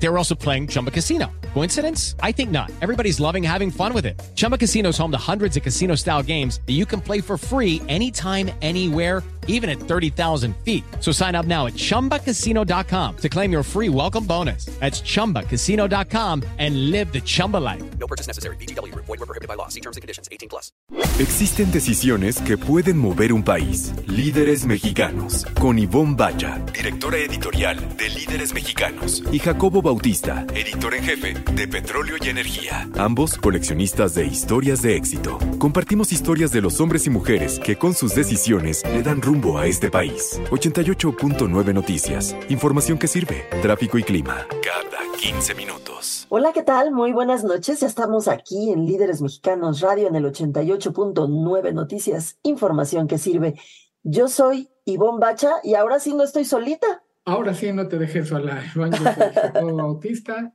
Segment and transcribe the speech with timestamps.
[0.00, 1.30] They were also playing Chumba Casino.
[1.54, 2.14] Coincidence?
[2.22, 2.70] I think not.
[2.80, 4.20] Everybody's loving having fun with it.
[4.36, 7.36] Chumba Casino is home to hundreds of casino style games that you can play for
[7.36, 10.84] free anytime, anywhere, even at 30,000 feet.
[11.00, 14.66] So sign up now at chumbacasino.com to claim your free welcome bonus.
[14.78, 17.82] That's chumbacasino.com and live the Chumba life.
[17.98, 18.56] No purchase necessary.
[18.56, 18.94] BGW.
[18.94, 19.68] Void were prohibited by law.
[19.68, 20.28] See terms and conditions.
[20.30, 20.70] 18 plus.
[21.18, 23.92] Existen decisiones que pueden mover un país.
[24.06, 25.44] Líderes mexicanos.
[25.58, 29.24] Con Ivonne Bacha, directora editorial de Líderes Mexicanos.
[29.32, 32.86] Y Jacobo Bautista, editor en jefe de Petróleo y Energía.
[32.98, 35.38] Ambos coleccionistas de historias de éxito.
[35.58, 39.64] Compartimos historias de los hombres y mujeres que con sus decisiones le dan rumbo a
[39.66, 40.42] este país.
[40.50, 42.36] 88.9 Noticias.
[42.50, 43.46] Información que sirve.
[43.62, 44.46] Tráfico y clima.
[44.62, 46.26] Cada 15 minutos.
[46.28, 46.92] Hola, ¿qué tal?
[46.92, 47.80] Muy buenas noches.
[47.80, 52.36] Ya estamos aquí en Líderes Mexicanos Radio en el 88.9 Noticias.
[52.42, 53.58] Información que sirve.
[54.02, 57.02] Yo soy Ivonne Bacha y ahora sí no estoy solita.
[57.28, 58.90] Ahora sí no te dejes sola, Iván.
[58.90, 60.54] Yo soy Bautista.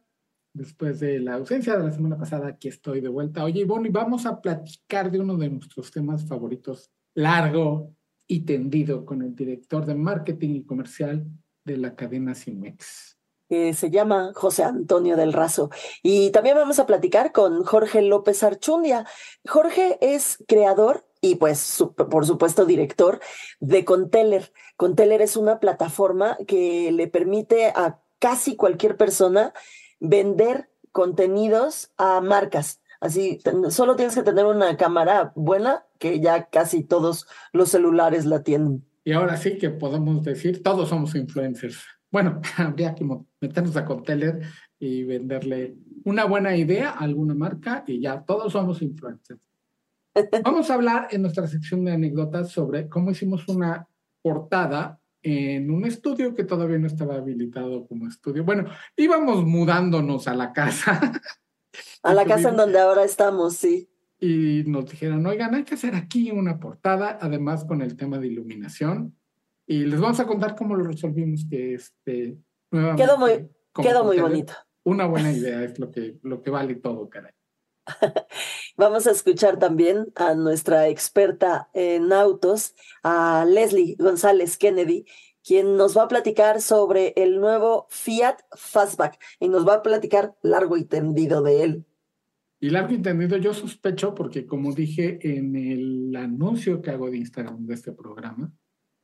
[0.55, 3.43] Después de la ausencia de la semana pasada, aquí estoy de vuelta.
[3.43, 7.95] Oye, Ivonne, vamos a platicar de uno de nuestros temas favoritos, largo
[8.27, 11.27] y tendido, con el director de marketing y comercial
[11.63, 13.12] de la cadena Cimex.
[13.73, 15.69] Se llama José Antonio del Razo.
[16.01, 19.05] Y también vamos a platicar con Jorge López Archundia.
[19.47, 23.19] Jorge es creador y pues por supuesto director
[23.59, 24.51] de Conteller.
[24.75, 29.53] Conteller es una plataforma que le permite a casi cualquier persona
[29.99, 32.81] vender contenidos a marcas.
[33.01, 38.43] Así, solo tienes que tener una cámara buena, que ya casi todos los celulares la
[38.43, 38.85] tienen.
[39.03, 41.83] Y ahora sí que podemos decir, todos somos influencers.
[42.13, 43.05] Bueno, habría que
[43.41, 44.41] meternos a Conteller
[44.79, 45.75] y venderle
[46.05, 49.41] una buena idea a alguna marca y ya todos somos influencers.
[50.43, 53.87] Vamos a hablar en nuestra sección de anécdotas sobre cómo hicimos una
[54.21, 58.43] portada en un estudio que todavía no estaba habilitado como estudio.
[58.43, 58.65] Bueno,
[58.95, 61.01] íbamos mudándonos a la casa
[62.03, 63.89] A la casa en donde ahora estamos, sí.
[64.19, 68.27] y nos dijeron, oigan, hay que hacer aquí una portada, además con el tema de
[68.27, 69.15] iluminación.
[69.65, 72.37] Y les vamos a contar cómo lo resolvimos, que este,
[72.71, 73.49] Quedó muy-
[73.81, 74.53] Quedó muy bonito.
[74.83, 77.31] Una buena idea es lo que, lo que vale todo, caray.
[78.77, 85.05] Vamos a escuchar también a nuestra experta en autos, a Leslie González Kennedy,
[85.43, 90.35] quien nos va a platicar sobre el nuevo Fiat Fastback y nos va a platicar
[90.41, 91.85] largo y tendido de él.
[92.59, 97.65] Y largo entendido, yo sospecho, porque como dije en el anuncio que hago de Instagram
[97.65, 98.51] de este programa,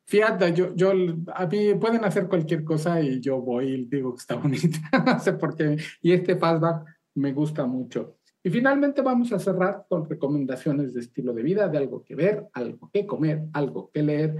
[0.10, 0.92] Fiat, yo, yo,
[1.36, 5.20] a mí pueden hacer cualquier cosa y yo voy y digo que está bonita, no
[5.20, 6.84] sé por qué, y este fastback
[7.14, 8.18] me gusta mucho.
[8.42, 12.48] Y finalmente vamos a cerrar con recomendaciones de estilo de vida, de algo que ver,
[12.54, 14.36] algo que comer, algo que leer.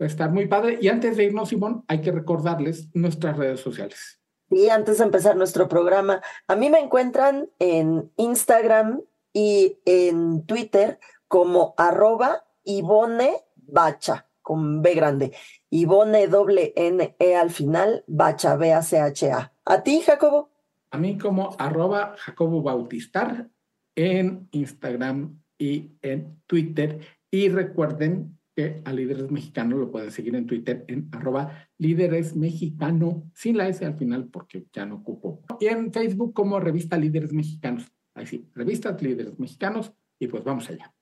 [0.00, 0.78] Va estar muy padre.
[0.80, 4.20] Y antes de irnos, Simón, hay que recordarles nuestras redes sociales.
[4.50, 9.02] Y antes de empezar nuestro programa, a mí me encuentran en Instagram
[9.32, 15.32] y en Twitter como arroba Ivone Bacha, con B grande.
[15.70, 19.52] Ivone doble N E al final, Bacha, B-A-C-H-A.
[19.64, 20.50] ¿A ti, Jacobo?
[20.90, 23.48] A mí como arroba Jacobo Bautistar
[23.96, 27.00] en Instagram y en Twitter.
[27.30, 33.30] Y recuerden que a Líderes Mexicanos lo pueden seguir en Twitter en arroba Líderes Mexicano,
[33.34, 35.42] sin la S al final porque ya no ocupo.
[35.60, 37.90] Y en Facebook como Revista Líderes Mexicanos.
[38.14, 39.92] Ahí sí, Revistas Líderes Mexicanos.
[40.18, 40.92] Y pues vamos allá.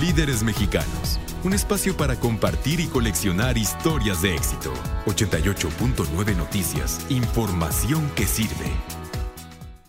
[0.00, 1.20] Líderes Mexicanos.
[1.44, 4.72] Un espacio para compartir y coleccionar historias de éxito.
[5.04, 7.04] 88.9 Noticias.
[7.10, 8.72] Información que sirve.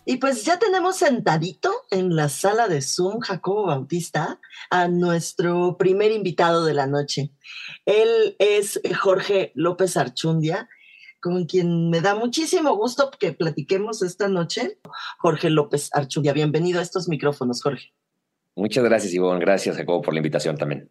[0.04, 6.12] Y pues ya tenemos sentadito en la sala de Zoom, Jacobo Bautista, a nuestro primer
[6.12, 7.32] invitado de la noche.
[7.86, 10.68] Él es Jorge López Archundia,
[11.22, 14.78] con quien me da muchísimo gusto que platiquemos esta noche.
[15.20, 17.94] Jorge López Archundia, bienvenido a estos micrófonos, Jorge.
[18.54, 19.40] Muchas gracias, Ivonne.
[19.40, 20.90] Gracias, Jacobo, por la invitación también.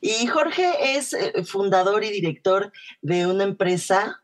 [0.00, 2.72] Y Jorge es eh, fundador y director
[3.02, 4.22] de una empresa,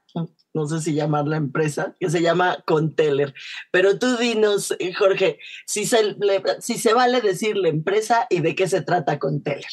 [0.54, 3.32] no sé si llamarla empresa, que se llama Conteller.
[3.70, 8.54] Pero tú dinos, eh, Jorge, si se, le- si se vale decirle empresa y de
[8.54, 9.66] qué se trata Conteller.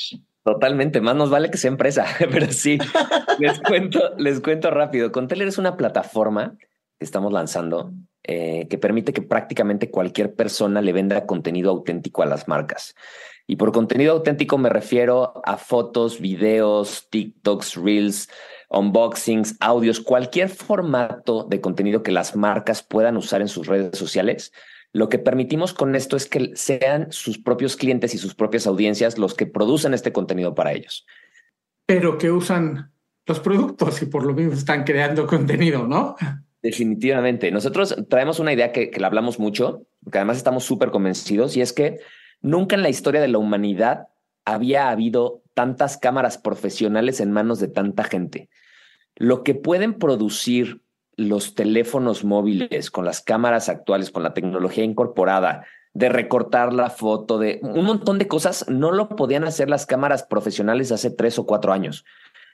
[0.44, 2.78] Totalmente, más nos vale que sea empresa, pero sí,
[3.40, 5.12] les cuento, les cuento rápido.
[5.12, 7.94] Conteller es una plataforma que estamos lanzando
[8.27, 12.95] eh, que permite que prácticamente cualquier persona le venda contenido auténtico a las marcas.
[13.48, 18.30] Y por contenido auténtico me refiero a fotos, videos, TikToks, Reels,
[18.69, 24.51] unboxings, audios, cualquier formato de contenido que las marcas puedan usar en sus redes sociales.
[24.92, 29.19] Lo que permitimos con esto es que sean sus propios clientes y sus propias audiencias
[29.19, 31.06] los que producen este contenido para ellos.
[31.86, 32.92] Pero que usan
[33.28, 36.16] los productos y por lo mismo están creando contenido, ¿no?
[36.66, 37.52] Definitivamente.
[37.52, 41.74] Nosotros traemos una idea que, la hablamos mucho, que además estamos súper convencidos, y es
[41.74, 42.00] que
[42.42, 44.08] nunca en la historia de la humanidad
[44.46, 48.50] había habido tantas cámaras profesionales en manos de tanta gente.
[49.16, 50.82] Lo que pueden producir
[51.18, 57.38] los teléfonos móviles con las cámaras actuales, con la tecnología incorporada, de recortar la foto,
[57.38, 61.46] de un montón de cosas, no lo podían hacer las cámaras profesionales hace tres o
[61.46, 62.06] cuatro años.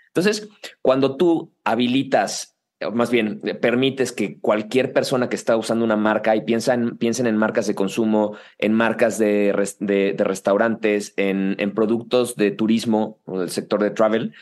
[0.08, 0.50] Entonces,
[0.82, 2.51] cuando tú habilitas,
[2.94, 7.38] más bien permites que cualquier persona que está usando una marca y piensan, piensen en
[7.38, 13.40] marcas de consumo, en marcas de, de, de restaurantes, en, en, productos de turismo o
[13.40, 14.34] del sector de travel,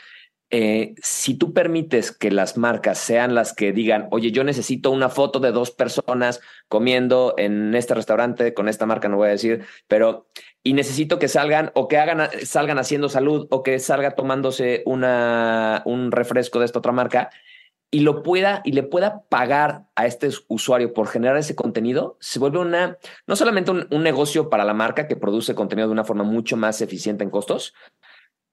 [0.52, 5.10] eh, si tú permites que las marcas sean las que digan, oye, yo necesito una
[5.10, 9.66] foto de dos personas comiendo en este restaurante con esta marca, no voy a decir,
[9.88, 10.28] pero
[10.64, 15.84] y necesito que salgan o que hagan, salgan haciendo salud o que salga tomándose una,
[15.86, 17.30] un refresco de esta otra marca
[17.92, 22.40] y lo pueda y le pueda pagar a este usuario por generar ese contenido, se
[22.40, 26.24] vuelve una, no solamente un, negocio para la marca que produce contenido de una forma
[26.24, 27.74] mucho más eficiente en costos,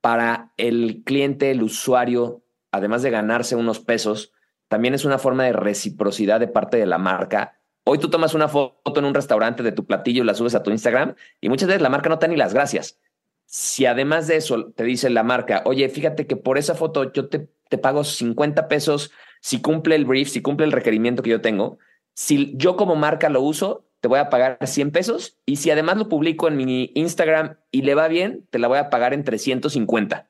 [0.00, 2.42] para el cliente, el usuario,
[2.72, 4.32] además de ganarse unos pesos,
[4.68, 7.60] también es una forma de reciprocidad de parte de la marca.
[7.84, 10.70] Hoy tú tomas una foto en un restaurante de tu platillo la subes a tu
[10.70, 12.98] Instagram y muchas veces la marca no te da ni las gracias.
[13.44, 17.28] Si además de eso te dice la marca, oye, fíjate que por esa foto yo
[17.28, 21.40] te, te pago 50 pesos si cumple el brief, si cumple el requerimiento que yo
[21.40, 21.78] tengo,
[22.14, 25.96] si yo como marca lo uso, te voy a pagar 100 pesos y si además
[25.96, 29.24] lo publico en mi Instagram y le va bien, te la voy a pagar en
[29.24, 30.28] 350.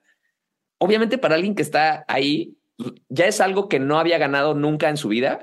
[0.78, 2.56] Obviamente para alguien que está ahí,
[3.08, 5.40] ya es algo que no había ganado nunca en su vida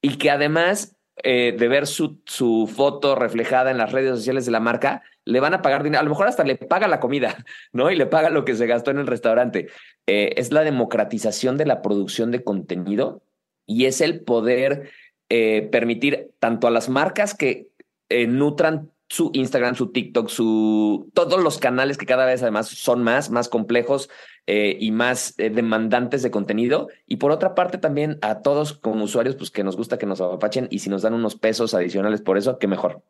[0.00, 4.52] y que además eh, de ver su, su foto reflejada en las redes sociales de
[4.52, 6.00] la marca, le van a pagar dinero.
[6.00, 7.36] A lo mejor hasta le paga la comida,
[7.72, 7.90] ¿no?
[7.90, 9.68] Y le paga lo que se gastó en el restaurante.
[10.06, 13.22] Eh, es la democratización de la producción de contenido
[13.66, 14.90] y es el poder
[15.28, 17.68] eh, permitir tanto a las marcas que
[18.08, 23.02] eh, nutran su Instagram, su TikTok, su todos los canales que cada vez además son
[23.02, 24.08] más, más complejos
[24.44, 26.88] y más demandantes de contenido.
[27.06, 30.20] Y por otra parte también a todos como usuarios, pues que nos gusta que nos
[30.22, 33.02] apachen y si nos dan unos pesos adicionales por eso, qué mejor.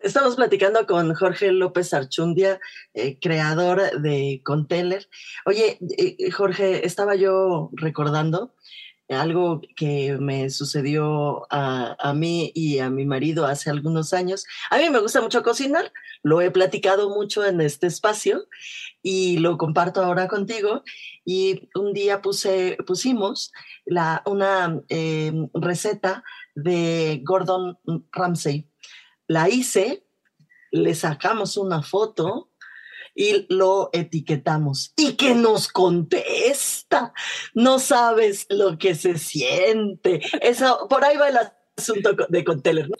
[0.00, 2.60] Estamos platicando con Jorge López Archundia,
[2.94, 5.08] eh, creador de Conteller.
[5.44, 8.54] Oye, eh, Jorge, estaba yo recordando
[9.08, 14.44] algo que me sucedió a, mí y a mi marido hace algunos años.
[14.70, 15.92] A mí me gusta mucho cocinar,
[16.22, 18.46] lo he platicado mucho en este espacio
[19.02, 20.82] y lo comparto ahora contigo.
[21.24, 23.52] Y un día pusimos
[23.84, 26.22] la, una eh, receta
[26.54, 27.78] de Gordon
[28.12, 28.67] Ramsay.
[29.28, 30.02] La hice,
[30.72, 32.50] le sacamos una foto
[33.14, 34.92] y lo etiquetamos.
[34.96, 37.12] ¿Y que nos contesta?
[37.54, 40.20] No sabes lo que se siente.
[40.40, 41.38] Eso, por ahí va el
[41.76, 42.96] asunto de Conteller, ¿no?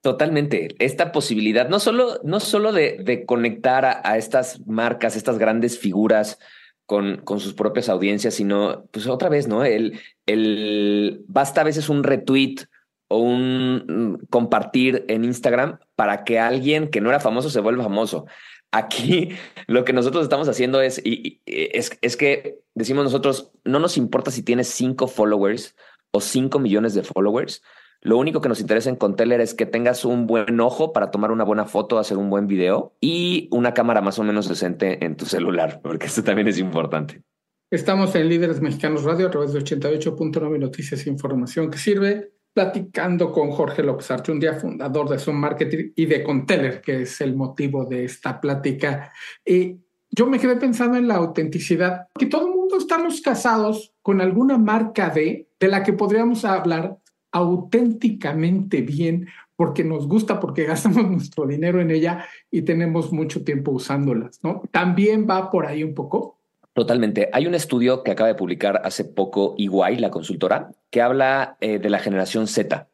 [0.00, 0.68] Totalmente.
[0.78, 6.38] Esta posibilidad, no solo, no solo de, conectar a, a, estas marcas, estas grandes figuras
[6.86, 9.64] con, con, sus propias audiencias, sino, pues otra vez, ¿no?
[9.64, 12.68] El, el, basta a veces un retweet
[13.08, 18.26] o un compartir en Instagram para que alguien que no era famoso se vuelva famoso.
[18.72, 19.30] Aquí
[19.66, 23.96] lo que nosotros estamos haciendo es, y, y, es, es que decimos nosotros, no nos
[23.96, 25.76] importa si tienes cinco followers
[26.10, 27.62] o cinco millones de followers.
[28.02, 31.32] Lo único que nos interesa en Conteller es que tengas un buen ojo para tomar
[31.32, 35.16] una buena foto, hacer un buen video y una cámara más o menos decente en
[35.16, 37.22] tu celular, porque eso también es importante.
[37.68, 43.30] Estamos en Líderes Mexicanos Radio a través de 88.9 Noticias e Información que sirve platicando
[43.32, 47.84] con Jorge López Archundia, fundador de Zoom Marketing y de Conteller, que es el motivo
[47.84, 49.12] de esta plática.
[49.44, 49.76] Y
[50.10, 54.56] yo me quedé pensando en la autenticidad, que todo el mundo estamos casados con alguna
[54.56, 56.96] marca de, de la que podríamos hablar
[57.30, 63.72] auténticamente bien, porque nos gusta, porque gastamos nuestro dinero en ella y tenemos mucho tiempo
[63.72, 64.62] usándolas, ¿no?
[64.70, 66.35] También va por ahí un poco.
[66.76, 67.30] Totalmente.
[67.32, 71.78] Hay un estudio que acaba de publicar hace poco Iguay, la consultora, que habla eh,
[71.78, 72.86] de la generación Z.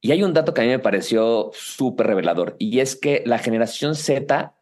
[0.00, 3.38] Y hay un dato que a mí me pareció súper revelador, y es que la
[3.38, 4.54] generación Z,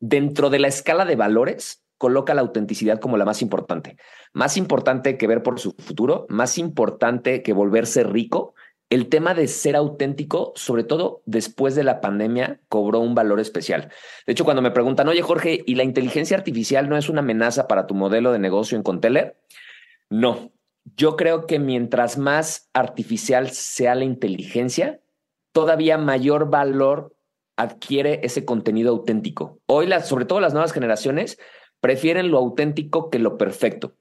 [0.00, 3.98] dentro de la escala de valores, coloca la autenticidad como la más importante.
[4.32, 8.54] Más importante que ver por su futuro, más importante que volverse rico,
[8.88, 13.90] el tema de ser auténtico, sobre todo después de la pandemia, cobró un valor especial.
[14.26, 17.66] De hecho, cuando me preguntan, oye Jorge, ¿y la inteligencia artificial no es una amenaza
[17.66, 19.36] para tu modelo de negocio en Conteller?
[20.08, 20.52] No,
[20.96, 25.00] yo creo que mientras más artificial sea la inteligencia,
[25.52, 27.16] todavía mayor valor
[27.56, 29.58] adquiere ese contenido auténtico.
[29.66, 31.38] Hoy, sobre todo las nuevas generaciones,
[31.80, 33.96] prefieren lo auténtico que lo perfecto.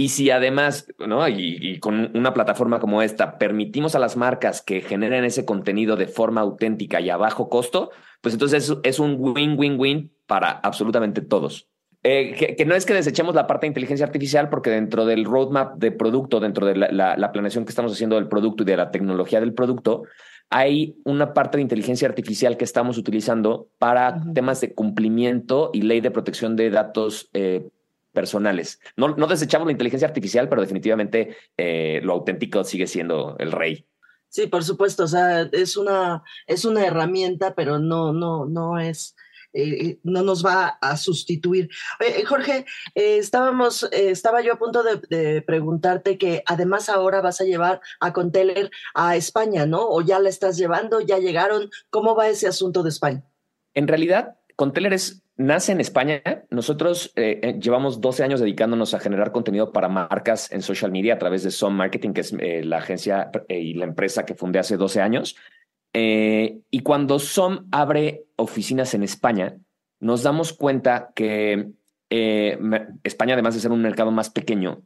[0.00, 1.28] Y si además, ¿no?
[1.28, 5.96] Y, y, con una plataforma como esta, permitimos a las marcas que generen ese contenido
[5.96, 7.90] de forma auténtica y a bajo costo,
[8.22, 11.68] pues entonces es un win-win-win para absolutamente todos.
[12.02, 15.26] Eh, que, que, no es que desechemos la parte de inteligencia artificial, porque dentro del
[15.26, 18.66] roadmap de producto, dentro de la, la, la planeación que estamos haciendo del producto y
[18.66, 20.04] de la tecnología del producto,
[20.48, 24.32] hay una parte de inteligencia artificial que estamos utilizando para uh -huh.
[24.32, 27.68] temas de cumplimiento y ley de protección de datos eh,
[28.12, 28.80] personales.
[28.96, 33.86] No, no, desechamos la inteligencia artificial, pero definitivamente eh, lo auténtico sigue siendo el rey.
[34.28, 35.04] Sí, por supuesto.
[35.04, 39.16] O sea, es una, es una herramienta, pero no, no, no es.
[39.52, 41.68] Eh, no nos va a sustituir.
[41.98, 42.64] Eh, Jorge,
[42.94, 47.80] eh, estábamos, estaba yo a punto de, de, preguntarte que además ahora vas a llevar
[47.98, 49.88] a Conteller a España, ¿no?
[49.88, 51.68] O ya la estás llevando, ya llegaron.
[51.90, 53.24] ¿Cómo va ese asunto de España?
[53.74, 56.22] En realidad, Conteller es nace en España.
[56.50, 61.18] Nosotros eh, llevamos 12 años dedicándonos a generar contenido para marcas en social media a
[61.18, 64.58] través de Som Marketing, que es eh, la agencia eh, y la empresa que fundé
[64.58, 65.36] hace 12 años.
[65.92, 69.56] y cuando Som abre oficinas en España,
[69.98, 71.70] nos damos cuenta que
[73.02, 74.82] España, además de ser un mercado más pequeño,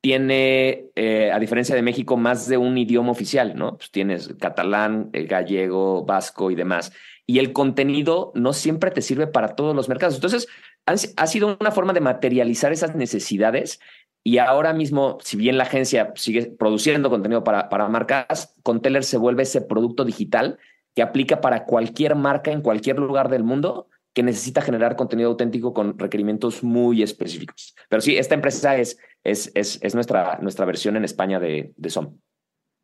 [0.00, 0.90] tiene,
[1.32, 3.78] a diferencia de México, más de un idioma oficial, ¿no?
[3.78, 6.92] Pues tienes catalán, gallego, vasco y demás
[7.30, 10.14] y el contenido no siempre te sirve para todos los mercados.
[10.14, 10.48] Entonces,
[10.86, 13.80] ha sido una forma de materializar esas necesidades
[14.24, 19.18] y ahora mismo, si bien la agencia sigue produciendo contenido para, para marcas, Conteller se
[19.18, 20.58] vuelve ese producto digital
[20.94, 25.74] que aplica para cualquier marca en cualquier lugar del mundo que necesita generar contenido auténtico
[25.74, 27.74] con requerimientos muy específicos.
[27.90, 31.90] Pero sí, esta empresa es, es, es, es nuestra, nuestra versión en España de, de
[31.90, 32.16] SOM.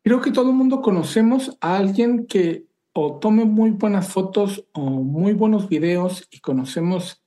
[0.03, 2.65] Creo que todo el mundo conocemos a alguien que
[2.97, 7.21] o tome muy buenas fotos o muy buenos videos y conocemos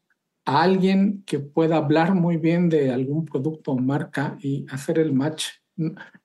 [0.47, 5.13] a alguien que pueda hablar muy bien de algún producto o marca y hacer el
[5.13, 5.49] match.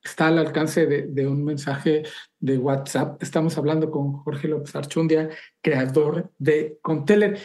[0.01, 2.03] Está al alcance de, un mensaje
[2.39, 3.21] de WhatsApp.
[3.21, 5.29] Estamos hablando con Jorge López Archundia,
[5.61, 7.37] creador de Conteller.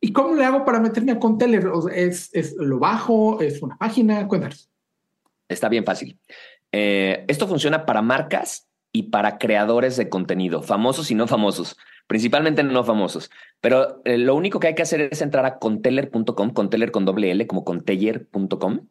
[0.00, 1.68] ¿Y cómo le hago para meterme a Conteller?
[1.94, 3.38] ¿Es, ¿Es lo bajo?
[3.42, 4.26] ¿Es una página?
[4.26, 4.70] Cuéntanos.
[5.46, 6.18] Está bien fácil.
[6.72, 12.62] Eh, esto funciona para marcas y para creadores de contenido, famosos y no famosos, principalmente
[12.62, 13.30] no famosos.
[13.60, 17.30] Pero eh, lo único que hay que hacer es entrar a conteller.com, conteller con doble
[17.30, 18.88] L, como conteller.com.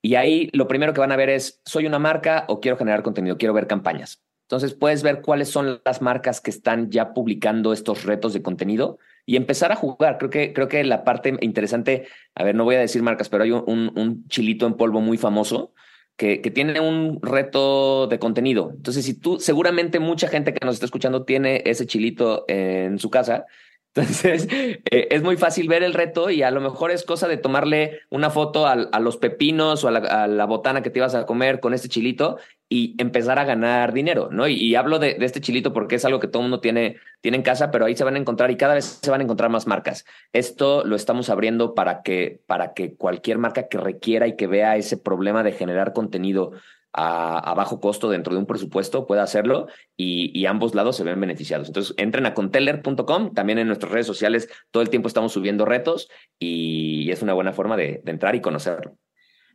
[0.00, 3.02] Y ahí lo primero que van a ver es, soy una marca o quiero generar
[3.02, 4.22] contenido, quiero ver campañas.
[4.42, 8.98] Entonces puedes ver cuáles son las marcas que están ya publicando estos retos de contenido
[9.24, 10.18] y empezar a jugar.
[10.18, 13.44] Creo que, creo que la parte interesante, a ver, no voy a decir marcas, pero
[13.44, 15.72] hay un, un chilito en polvo muy famoso
[16.16, 18.72] que, que, tiene un reto de contenido.
[18.74, 23.10] Entonces, si tú, seguramente mucha gente que nos está escuchando tiene ese chilito en su
[23.10, 23.46] casa.
[23.94, 27.36] Entonces, eh, es muy fácil ver el reto y a lo mejor es cosa de
[27.36, 31.26] tomarle una foto a, a los pepinos o a la, botana que te ibas a
[31.26, 32.38] comer con este chilito
[32.70, 34.48] y empezar a ganar dinero, ¿no?
[34.48, 36.96] Y, y hablo de, de, este chilito porque es algo que todo el mundo tiene,
[37.20, 39.24] tiene en casa, pero ahí se van a encontrar y cada vez se van a
[39.24, 40.06] encontrar más marcas.
[40.32, 44.76] Esto lo estamos abriendo para que, para que cualquier marca que requiera y que vea
[44.76, 46.52] ese problema de generar contenido
[46.92, 51.20] a, bajo costo dentro de un presupuesto pueda hacerlo y, y, ambos lados se ven
[51.20, 51.68] beneficiados.
[51.68, 56.10] Entonces, entren a conteller.com, también en nuestras redes sociales todo el tiempo estamos subiendo retos
[56.38, 58.96] y es una buena forma de, de entrar y conocerlo.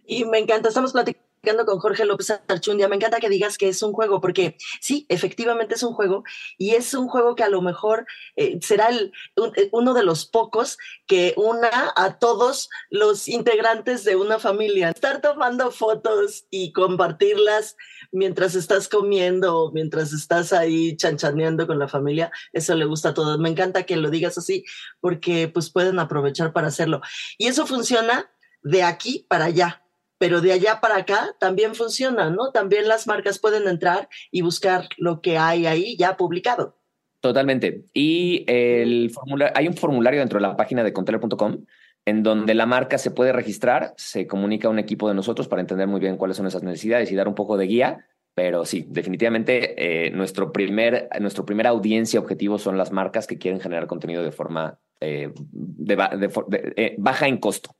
[0.06, 1.26] Y me encanta, estamos platicando
[1.65, 5.75] con Jorge López Archundia, me encanta que digas que es un juego, porque sí, efectivamente
[5.75, 6.24] es un juego,
[6.58, 10.25] y es un juego que a lo mejor eh, será el, un, uno de los
[10.25, 14.89] pocos que una a todos los integrantes de una familia.
[14.89, 17.75] Estar tomando fotos y compartirlas
[18.12, 23.39] mientras estás comiendo, mientras estás ahí chanchaneando con la familia, eso le gusta a todos.
[23.39, 24.65] Me encanta que lo digas así,
[25.00, 27.01] porque pues pueden aprovechar para hacerlo.
[27.38, 28.29] Y eso funciona
[28.63, 29.87] de aquí para allá
[30.17, 32.51] pero de allá para acá también funciona, ¿no?
[32.51, 36.77] También las marcas pueden entrar y buscar lo que hay ahí ya publicado.
[37.19, 37.86] Totalmente.
[37.93, 41.65] Y el formulario, hay un formulario dentro de la página de conteller.com
[42.05, 45.59] en donde la marca se puede registrar, se comunica a un equipo de nosotros para
[45.59, 48.07] entender muy bien cuáles son esas necesidades y dar un poco de guía.
[48.33, 53.59] Pero sí, definitivamente eh, nuestro, primer, nuestro primer audiencia objetivo son las marcas que quieren
[53.59, 57.75] generar contenido de forma eh, de, de, eh, baja en costo.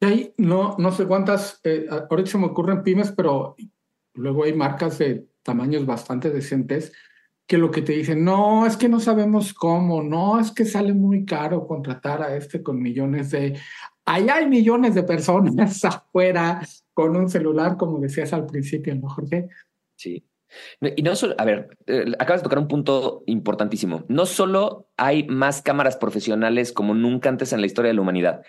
[0.00, 3.56] Hay no, no sé cuántas, eh, ahorita se me ocurren pymes, pero
[4.14, 6.92] luego hay marcas de tamaños bastante decentes
[7.48, 10.92] que lo que te dicen, no, es que no sabemos cómo, no, es que sale
[10.92, 13.58] muy caro contratar a este con millones de...
[14.04, 16.60] Allá hay millones de personas afuera
[16.92, 19.48] con un celular, como decías al principio, ¿no, Jorge?
[19.96, 20.22] Sí.
[20.80, 24.04] Y no solo, a ver, eh, acabas de tocar un punto importantísimo.
[24.08, 28.42] No solo hay más cámaras profesionales como nunca antes en la historia de la humanidad.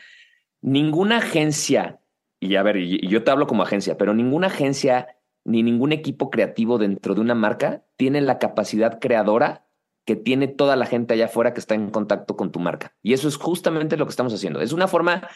[0.62, 2.00] Ninguna agencia,
[2.40, 5.08] y a ver, y yo te hablo como agencia, pero ninguna agencia
[5.46, 9.66] ni ningún equipo creativo dentro de una marca tiene la capacidad creadora
[10.06, 12.96] que tiene toda la gente allá afuera que está en contacto con tu marca.
[13.04, 14.60] Y eso es justamente lo que estamos haciendo.
[14.60, 15.28] Es una forma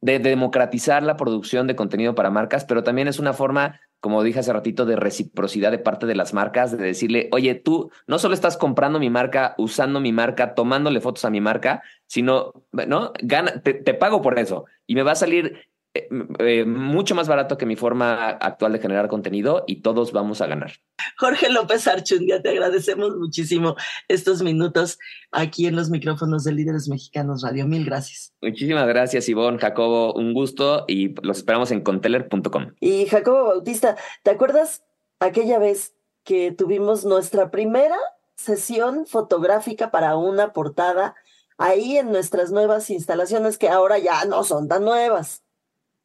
[0.00, 4.40] de democratizar la producción de contenido para marcas, pero también es una forma, como dije
[4.40, 8.34] hace ratito, de reciprocidad de parte de las marcas, de decirle, oye, tú no solo
[8.34, 12.52] estás comprando mi marca, usando mi marca, tomándole fotos a mi marca, sino,
[12.86, 13.14] ¿no?
[13.22, 15.58] Gana, te, te pago por eso y me va a salir
[15.96, 16.08] eh,
[16.40, 20.48] eh, mucho más barato que mi forma actual de generar contenido y todos vamos a
[20.48, 20.72] ganar.
[21.18, 23.76] Jorge López Archundia, te agradecemos muchísimo
[24.08, 24.98] estos minutos
[25.30, 27.68] aquí en los micrófonos de Líderes Mexicanos Radio.
[27.68, 28.34] Mil gracias.
[28.42, 32.72] Muchísimas gracias, Ivonne, Jacobo, un gusto y los esperamos en conteller.com.
[32.80, 34.82] Y Jacobo Bautista, ¿te acuerdas
[35.20, 37.98] aquella vez que tuvimos nuestra primera
[38.34, 41.14] sesión fotográfica para una portada
[41.56, 45.43] ahí en nuestras nuevas instalaciones que ahora ya no son tan nuevas?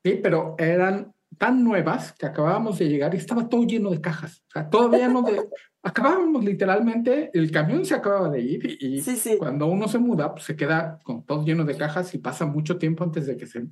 [0.04, 4.44] Sí, pero eran tan nuevas que acabábamos de llegar y estaba todo lleno de cajas.
[4.48, 5.42] O sea, todo lleno de...
[5.82, 9.02] Acabábamos literalmente, el camión se acababa de ir y
[9.38, 12.78] cuando uno se muda, pues se queda con todo lleno de cajas y pasa mucho
[12.78, 13.66] tiempo antes de que se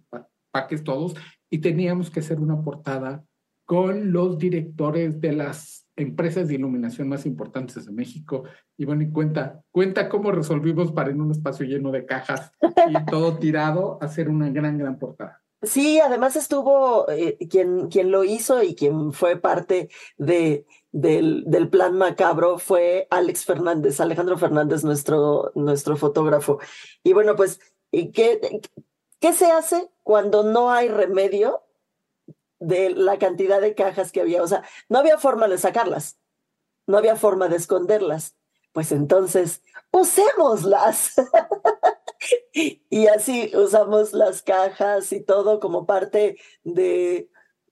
[0.50, 1.16] paques todos
[1.50, 3.26] y teníamos que hacer una portada
[3.66, 8.46] con los directores de las empresas de iluminación más importantes de México.
[8.78, 13.06] Y bueno, y cuenta, cuenta cómo resolvimos para en un espacio lleno de cajas y
[13.06, 15.42] todo tirado hacer una gran, gran portada.
[15.64, 21.68] Sí, además estuvo eh, quien, quien lo hizo y quien fue parte de, del, del,
[21.70, 26.60] plan macabro fue Alex Fernández, Alejandro Fernández, nuestro, nuestro fotógrafo.
[27.04, 27.60] Y bueno, pues,
[27.92, 28.62] ¿qué,
[29.20, 31.64] ¿qué se hace cuando no hay remedio
[32.60, 34.44] de la cantidad de cajas que había?
[34.44, 36.20] O sea, no había forma de sacarlas,
[36.86, 38.36] no había forma de esconderlas.
[38.74, 41.16] Pues entonces, usémoslas.
[42.54, 47.30] y así usamos las cajas y todo como parte de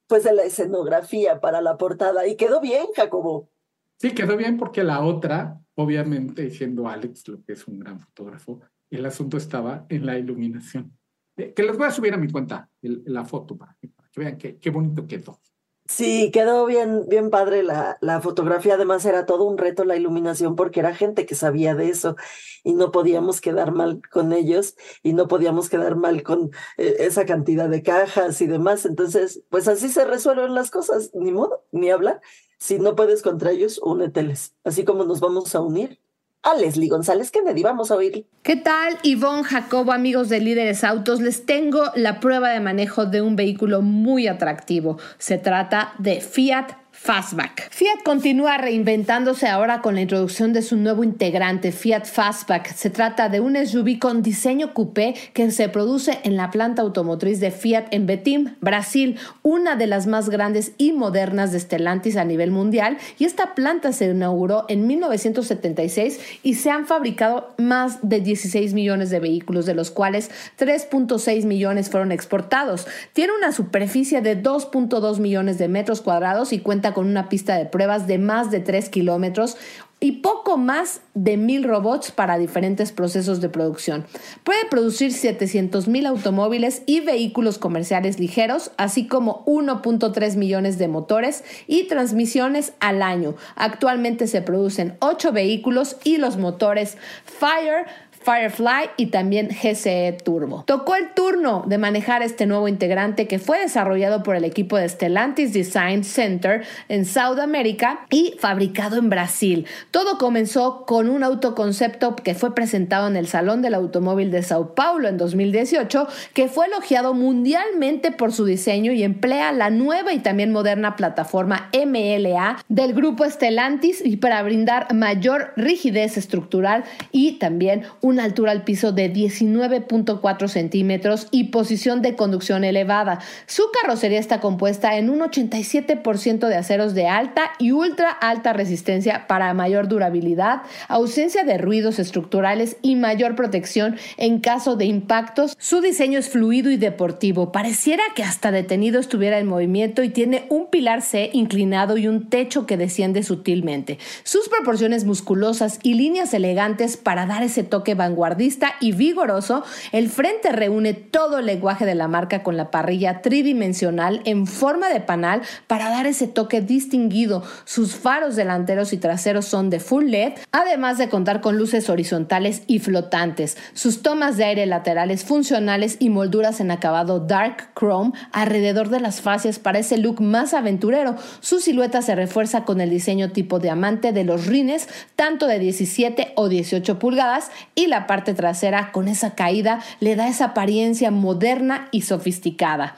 [0.08, 3.50] pues de la escenografía para la portada y quedó bien, Jacobo.
[3.98, 8.62] Sí, quedó bien porque la otra, obviamente siendo Alex, lo que es un gran fotógrafo,
[8.90, 10.96] el asunto estaba en la iluminación.
[11.38, 14.58] Eh, que les voy a subir a mi cuenta la foto para que, vean qué,
[14.58, 15.40] qué bonito quedó.
[15.88, 18.74] Sí, quedó bien, bien padre la, la fotografía.
[18.74, 22.16] Además, era todo un reto la iluminación porque era gente que sabía de eso
[22.64, 27.26] y no podíamos quedar mal con ellos y no podíamos quedar mal con eh, esa
[27.26, 28.86] cantidad de cajas y demás.
[28.86, 32.20] Entonces, pues así se resuelven las cosas, ni modo, ni hablar.
[32.58, 36.00] Si no puedes contra ellos, úneteles, así como nos vamos a unir
[36.46, 37.64] a Leslie González Kennedy.
[37.64, 38.26] Vamos a oír.
[38.44, 41.20] ¿Qué tal, Ivonne Jacobo, amigos de Líderes Autos?
[41.20, 44.98] Les tengo la prueba de manejo de un vehículo muy atractivo.
[45.18, 47.70] Se trata de Fiat Fastback.
[47.70, 52.74] Fiat continúa reinventándose ahora con la introducción de su nuevo integrante, Fiat Fastback.
[52.74, 57.40] Se trata de un SUV con diseño coupé que se produce en la planta automotriz
[57.40, 62.26] de Fiat en Betim, Brasil, una de las más grandes y modernas de Stellantis a
[62.26, 62.98] nivel mundial.
[63.20, 69.12] Y esta planta se inauguró en 1976 y se han fabricado más de 16 millones
[69.12, 72.88] de vehículos, de los cuales 3.6 millones fueron exportados.
[73.14, 77.68] Tiene una superficie de 2.2 millones de metros cuadrados y cuenta con una pista de
[77.68, 79.58] pruebas de más de 3 kilómetros
[80.00, 84.06] y poco más de mil robots para diferentes procesos de producción.
[84.44, 91.44] Puede producir 700 mil automóviles y vehículos comerciales ligeros, así como 1.3 millones de motores
[91.66, 93.36] y transmisiones al año.
[93.56, 97.86] Actualmente se producen 8 vehículos y los motores Fire,
[98.26, 100.64] Firefly y también GCE Turbo.
[100.66, 104.90] Tocó el turno de manejar este nuevo integrante que fue desarrollado por el equipo de
[104.90, 109.68] Stellantis Design Center en Sudamérica y fabricado en Brasil.
[109.92, 114.74] Todo comenzó con un autoconcepto que fue presentado en el Salón del Automóvil de Sao
[114.74, 120.20] Paulo en 2018, que fue elogiado mundialmente por su diseño y emplea la nueva y
[120.20, 127.84] también moderna plataforma MLA del grupo Stellantis y para brindar mayor rigidez estructural y también
[128.02, 133.20] un una altura al piso de 19.4 centímetros y posición de conducción elevada.
[133.46, 139.28] Su carrocería está compuesta en un 87% de aceros de alta y ultra alta resistencia
[139.28, 145.58] para mayor durabilidad, ausencia de ruidos estructurales y mayor protección en caso de impactos.
[145.60, 147.52] Su diseño es fluido y deportivo.
[147.52, 152.30] Pareciera que hasta detenido estuviera en movimiento y tiene un pilar C inclinado y un
[152.30, 154.00] techo que desciende sutilmente.
[154.24, 160.52] Sus proporciones musculosas y líneas elegantes para dar ese toque vanguardista y vigoroso, el frente
[160.52, 165.42] reúne todo el lenguaje de la marca con la parrilla tridimensional en forma de panal
[165.68, 167.44] para dar ese toque distinguido.
[167.66, 172.62] Sus faros delanteros y traseros son de full LED, además de contar con luces horizontales
[172.68, 173.58] y flotantes.
[173.74, 179.22] Sus tomas de aire laterales funcionales y molduras en acabado dark chrome alrededor de las
[179.22, 181.16] fascias para ese look más aventurero.
[181.40, 186.34] Su silueta se refuerza con el diseño tipo diamante de los rines, tanto de 17
[186.36, 191.88] o 18 pulgadas, y la parte trasera con esa caída le da esa apariencia moderna
[191.92, 192.98] y sofisticada.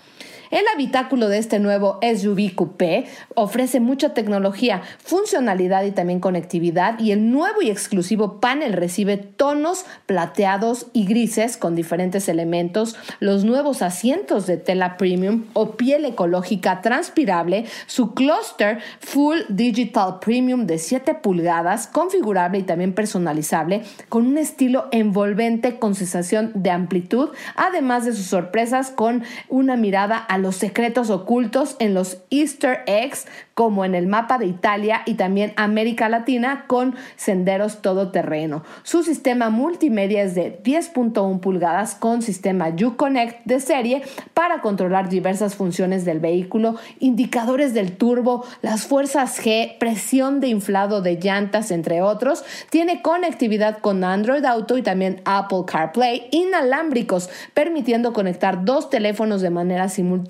[0.50, 3.06] El habitáculo de este nuevo SUV coupé
[3.36, 9.86] ofrece mucha tecnología, funcionalidad y también conectividad y el nuevo y exclusivo panel recibe tonos
[10.06, 16.82] plateados y grises con diferentes elementos, los nuevos asientos de tela premium o piel ecológica
[16.82, 24.38] transpirable, su cluster full digital premium de 7 pulgadas, configurable y también personalizable, con un
[24.38, 30.56] estilo envolvente con sensación de amplitud, además de sus sorpresas con una mirada a los
[30.56, 36.10] secretos ocultos en los Easter eggs, como en el mapa de Italia y también América
[36.10, 38.64] Latina, con senderos todoterreno.
[38.84, 45.56] Su sistema multimedia es de 10.1 pulgadas con sistema Uconnect de serie para controlar diversas
[45.56, 52.02] funciones del vehículo, indicadores del turbo, las fuerzas G, presión de inflado de llantas, entre
[52.02, 52.44] otros.
[52.70, 59.50] Tiene conectividad con Android Auto y también Apple CarPlay inalámbricos, permitiendo conectar dos teléfonos de
[59.50, 60.27] manera simultánea.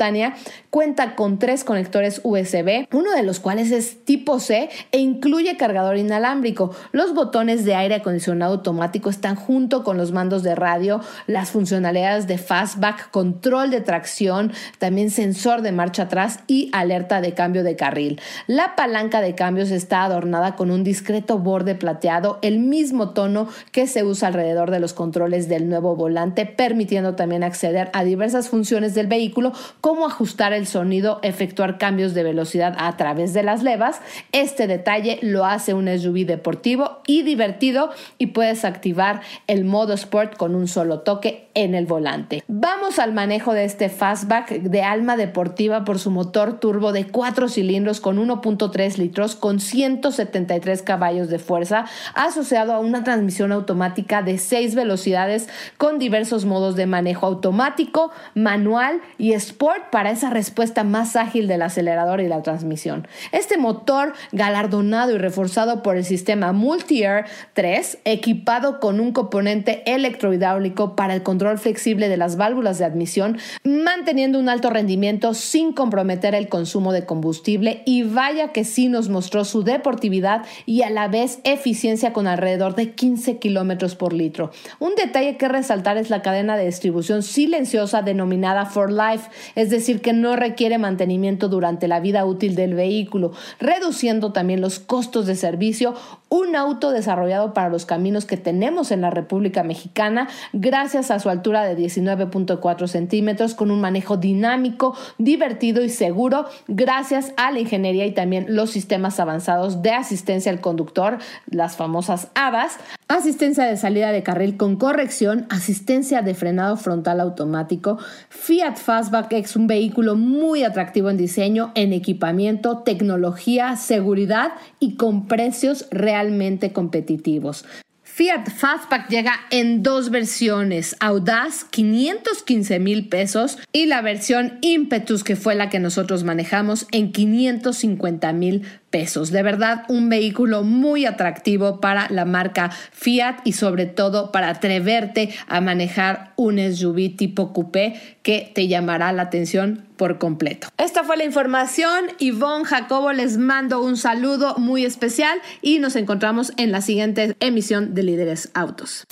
[0.70, 5.98] Cuenta con tres conectores USB, uno de los cuales es tipo C e incluye cargador
[5.98, 6.76] inalámbrico.
[6.92, 12.28] Los botones de aire acondicionado automático están junto con los mandos de radio, las funcionalidades
[12.28, 17.76] de fastback, control de tracción, también sensor de marcha atrás y alerta de cambio de
[17.76, 18.22] carril.
[18.46, 23.88] La palanca de cambios está adornada con un discreto borde plateado, el mismo tono que
[23.88, 28.94] se usa alrededor de los controles del nuevo volante, permitiendo también acceder a diversas funciones
[28.94, 29.54] del vehículo
[29.88, 34.02] como ajustar el sonido, efectuar cambios de velocidad a través de las levas.
[34.34, 40.36] Este detalle lo hace un SUV deportivo y divertido y puedes activar el modo Sport
[40.36, 42.44] con un solo toque en el volante.
[42.50, 47.48] Vamos al manejo de este fastback de alma deportiva por su motor turbo de 4
[47.48, 54.38] cilindros con 1.3 litros con 173 caballos de fuerza asociado a una transmisión automática de
[54.38, 55.48] 6 velocidades
[55.78, 61.62] con diversos modos de manejo automático, manual y sport para esa respuesta más ágil del
[61.62, 63.08] acelerador y la transmisión.
[63.32, 70.96] Este motor galardonado y reforzado por el sistema Multi-Air 3, equipado con un componente electrohidráulico
[70.96, 76.36] para el control flexible de las válvulas de admisión, manteniendo un alto rendimiento sin comprometer
[76.36, 81.08] el consumo de combustible y vaya que sí nos mostró su deportividad y a la
[81.08, 84.52] vez eficiencia con alrededor de 15 kilómetros por litro.
[84.80, 89.30] Un detalle que resaltar es la cadena de distribución silenciosa denominada For Life,
[89.70, 95.26] decir, que no requiere mantenimiento durante la vida útil del vehículo, reduciendo también los costos
[95.26, 95.96] de servicio.
[96.30, 101.30] Un auto desarrollado para los caminos que tenemos en la República Mexicana, gracias a su
[101.30, 108.06] altura de 19.4 centímetros, con un manejo dinámico, divertido y seguro, gracias a la ingeniería
[108.06, 111.18] y también los sistemas avanzados de asistencia al conductor,
[111.50, 118.00] las famosas ADAS, asistencia de salida de carril con corrección, asistencia de frenado frontal automático.
[118.30, 125.28] Fiat Fastback es un vehículo muy atractivo en diseño, en equipamiento, tecnología, seguridad y con
[125.28, 125.88] precios
[126.18, 127.64] realmente competitivos.
[128.04, 135.36] Fiat Fastback llega en dos versiones, Audaz 515 mil pesos y la versión Impetus que
[135.36, 138.78] fue la que nosotros manejamos en 550 mil pesos.
[138.98, 145.30] De verdad, un vehículo muy atractivo para la marca Fiat y sobre todo para atreverte
[145.48, 150.70] a manejar un SUV tipo coupé que te llamará la atención por completo.
[150.78, 152.06] Esta fue la información.
[152.18, 157.94] Ivonne Jacobo les mando un saludo muy especial y nos encontramos en la siguiente emisión
[157.94, 159.04] de Líderes Autos.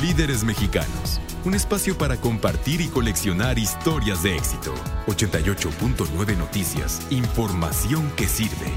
[0.00, 4.74] Líderes Mexicanos, un espacio para compartir y coleccionar historias de éxito.
[5.06, 8.72] 88.9 Noticias, información que sirve.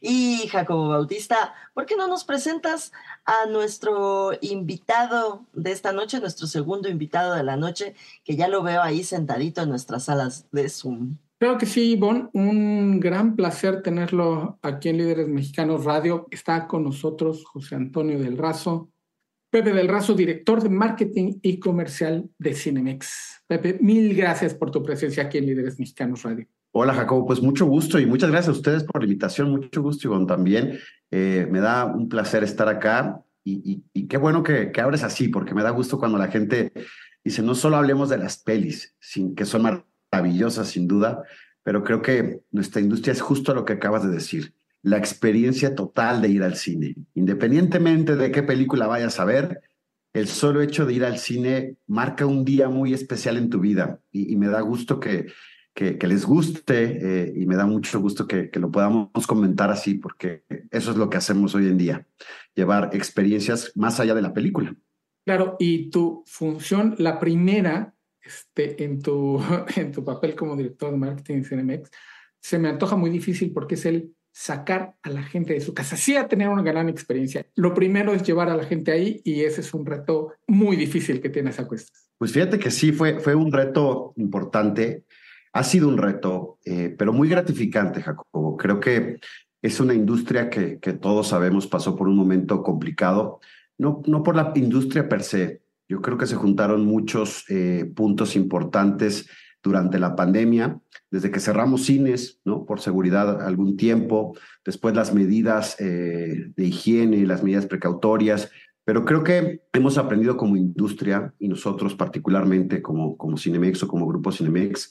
[0.00, 2.92] Y Jacobo Bautista, ¿por qué no nos presentas
[3.24, 8.62] a nuestro invitado de esta noche, nuestro segundo invitado de la noche, que ya lo
[8.62, 11.16] veo ahí sentadito en nuestras salas de Zoom?
[11.40, 16.26] Creo que sí, Ivonne, un gran placer tenerlo aquí en Líderes Mexicanos Radio.
[16.32, 18.88] Está con nosotros José Antonio del Razo,
[19.50, 23.42] Pepe del Razo, director de marketing y comercial de Cinemex.
[23.46, 26.46] Pepe, mil gracias por tu presencia aquí en Líderes Mexicanos Radio.
[26.72, 30.06] Hola Jacobo, pues mucho gusto y muchas gracias a ustedes por la invitación, mucho gusto
[30.06, 30.78] Ivonne también.
[31.10, 35.54] Eh, me da un placer estar acá y, qué bueno que, que abres así, porque
[35.54, 36.70] me da gusto cuando la gente
[37.24, 39.82] dice, no solo hablemos de las pelis, sin, que son
[40.12, 41.22] maravillosas sin duda,
[41.62, 46.22] pero creo que nuestra industria es justo lo que acabas de decir, la experiencia total
[46.22, 46.94] de ir al cine.
[47.14, 49.60] Independientemente de qué película vayas a ver,
[50.12, 54.00] el solo hecho de ir al cine marca un día muy especial en tu vida
[54.10, 55.26] y, me da gusto que,
[55.74, 59.94] que, les guste eh, y me da mucho gusto que, que, lo podamos comentar así
[59.94, 62.06] porque eso es lo que hacemos hoy en día,
[62.54, 64.74] llevar experiencias más allá de la película.
[65.24, 69.38] Claro, y tu función, la primera, este, en, tu,
[69.76, 71.90] en tu papel como director de marketing en Cinemex,
[72.40, 75.96] se me antoja muy difícil porque es el sacar a la gente de su casa,
[75.96, 77.44] sí a tener una gran experiencia.
[77.56, 81.20] Lo primero es llevar a la gente ahí y ese es un reto muy difícil
[81.20, 82.08] que tienes a cuestas.
[82.18, 85.02] Pues fíjate que sí, fue, fue un reto importante.
[85.52, 88.56] Ha sido un reto, eh, pero muy gratificante, Jacobo.
[88.56, 89.18] Creo que
[89.60, 93.40] es una industria que, que todos sabemos pasó por un momento complicado,
[93.76, 95.62] no, no por la industria per se.
[95.88, 99.28] Yo creo que se juntaron muchos eh, puntos importantes
[99.62, 102.64] durante la pandemia, desde que cerramos cines, ¿no?
[102.64, 108.50] Por seguridad algún tiempo, después las medidas eh, de higiene, las medidas precautorias,
[108.84, 114.06] pero creo que hemos aprendido como industria y nosotros particularmente como, como Cinemex o como
[114.06, 114.90] Grupo Cinemex,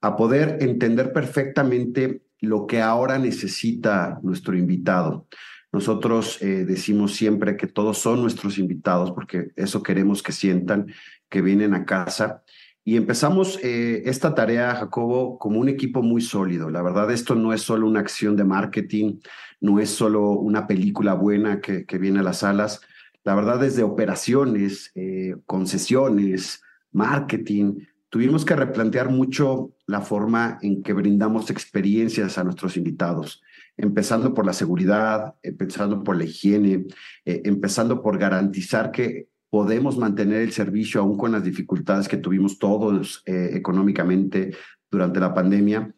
[0.00, 5.26] a poder entender perfectamente lo que ahora necesita nuestro invitado.
[5.72, 10.86] Nosotros eh, decimos siempre que todos son nuestros invitados porque eso queremos que sientan,
[11.28, 12.42] que vienen a casa
[12.84, 16.70] y empezamos eh, esta tarea, Jacobo, como un equipo muy sólido.
[16.70, 19.18] La verdad, esto no es solo una acción de marketing,
[19.60, 22.80] no es solo una película buena que, viene a las salas.
[23.24, 26.62] La verdad, desde operaciones, eh, concesiones,
[26.92, 33.42] marketing, tuvimos que replantear mucho la forma en que brindamos experiencias a nuestros invitados,
[33.76, 36.86] empezando por la seguridad, empezando por la higiene,
[37.24, 42.58] eh, empezando por garantizar que podemos mantener el servicio aún con las dificultades que tuvimos
[42.58, 44.54] todos eh, económicamente
[44.90, 45.94] durante la pandemia.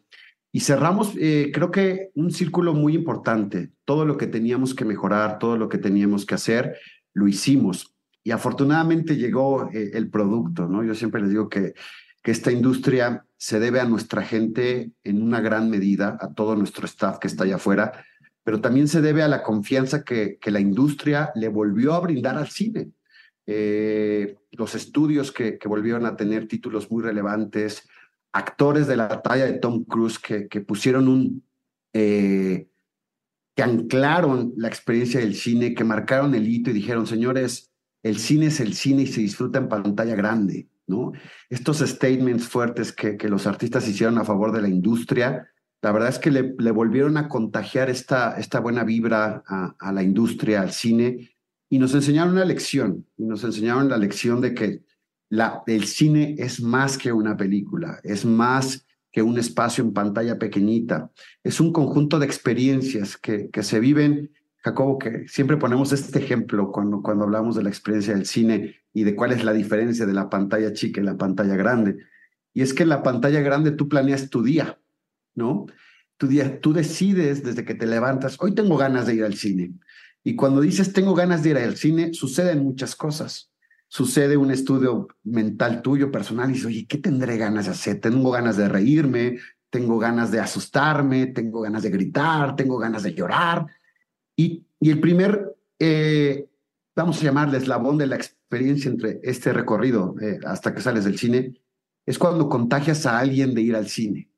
[0.53, 3.71] Y cerramos, eh, creo que un círculo muy importante.
[3.85, 6.77] Todo lo que teníamos que mejorar, todo lo que teníamos que hacer,
[7.13, 7.93] lo hicimos.
[8.23, 10.83] Y afortunadamente llegó eh, el producto, ¿no?
[10.83, 11.73] Yo siempre les digo que,
[12.21, 16.85] que esta industria se debe a nuestra gente en una gran medida, a todo nuestro
[16.85, 18.05] staff que está allá afuera,
[18.43, 22.37] pero también se debe a la confianza que, que la industria le volvió a brindar
[22.37, 22.91] al cine.
[23.53, 27.85] Eh, los estudios que, volvieron a tener títulos muy relevantes,
[28.31, 31.43] actores de la talla de Tom Cruise que, pusieron un,
[31.91, 32.69] eh,
[33.53, 38.45] que anclaron la experiencia del cine, que marcaron el hito y dijeron, señores, el cine
[38.45, 41.11] es el cine y se disfruta en pantalla grande, ¿no?
[41.49, 45.49] Estos statements fuertes que, los artistas hicieron a favor de la industria,
[45.81, 50.61] la verdad es que le, volvieron a contagiar esta, esta buena vibra a la industria,
[50.61, 51.31] al cine,
[51.71, 54.83] y nos enseñaron una lección, y nos enseñaron la lección de que
[55.67, 61.09] el cine es más que una película, es más que un espacio en pantalla pequeñita,
[61.41, 66.73] es un conjunto de experiencias que, que se viven, Jacobo, que siempre ponemos este ejemplo
[66.73, 70.13] cuando, cuando hablamos de la experiencia del cine y de cuál es la diferencia de
[70.13, 71.99] la pantalla chica y la pantalla grande.
[72.53, 74.77] Y es que en la pantalla grande tú planeas tu día,
[75.35, 75.67] ¿no?
[76.17, 79.71] Tu día, tú decides desde que te levantas, hoy tengo ganas de ir al cine.
[80.23, 83.51] Y cuando dices tengo ganas de ir al cine, suceden muchas cosas.
[83.87, 87.99] Sucede un estudio mental tuyo, personal, y dices, oye, ¿qué tendré ganas de hacer?
[87.99, 93.13] Tengo ganas de reírme, tengo ganas de asustarme, tengo ganas de gritar, tengo ganas de
[93.13, 93.65] llorar.
[94.35, 96.47] Y, y el primer, eh,
[96.95, 101.17] vamos a llamarle eslabón de la experiencia entre este recorrido eh, hasta que sales del
[101.17, 101.61] cine,
[102.05, 104.29] es cuando contagias a alguien de ir al cine,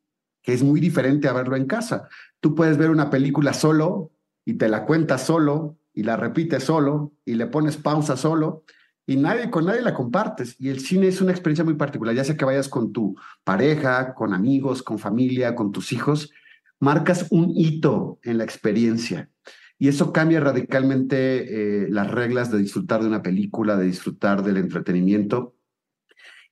[0.42, 2.08] que es muy diferente a verlo en casa.
[2.40, 4.13] Tú puedes ver una película solo
[4.46, 8.64] y te la cuentas solo y la repites solo y le pones pausa solo
[9.06, 10.56] y nadie con nadie la compartes.
[10.60, 14.14] Y el cine es una experiencia muy particular, ya sea que vayas con tu pareja,
[14.14, 16.32] con amigos, con familia, con tus hijos,
[16.80, 19.30] marcas un hito en la experiencia.
[19.78, 24.58] Y eso cambia radicalmente eh, las reglas de disfrutar de una película, de disfrutar del
[24.58, 25.56] entretenimiento.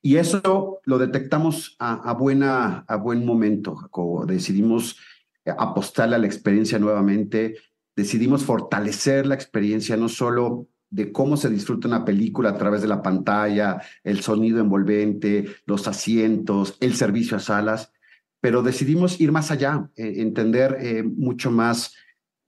[0.01, 4.25] Y eso lo detectamos a, a buena, a buen momento, Jacobo.
[4.25, 4.97] Decidimos
[5.45, 7.55] apostarle a la experiencia nuevamente,
[7.95, 12.87] decidimos fortalecer la experiencia no solo de cómo se disfruta una película a través de
[12.87, 17.93] la pantalla, el sonido envolvente, los asientos, el servicio a salas,
[18.41, 21.95] pero decidimos ir más allá, eh, entender eh, mucho más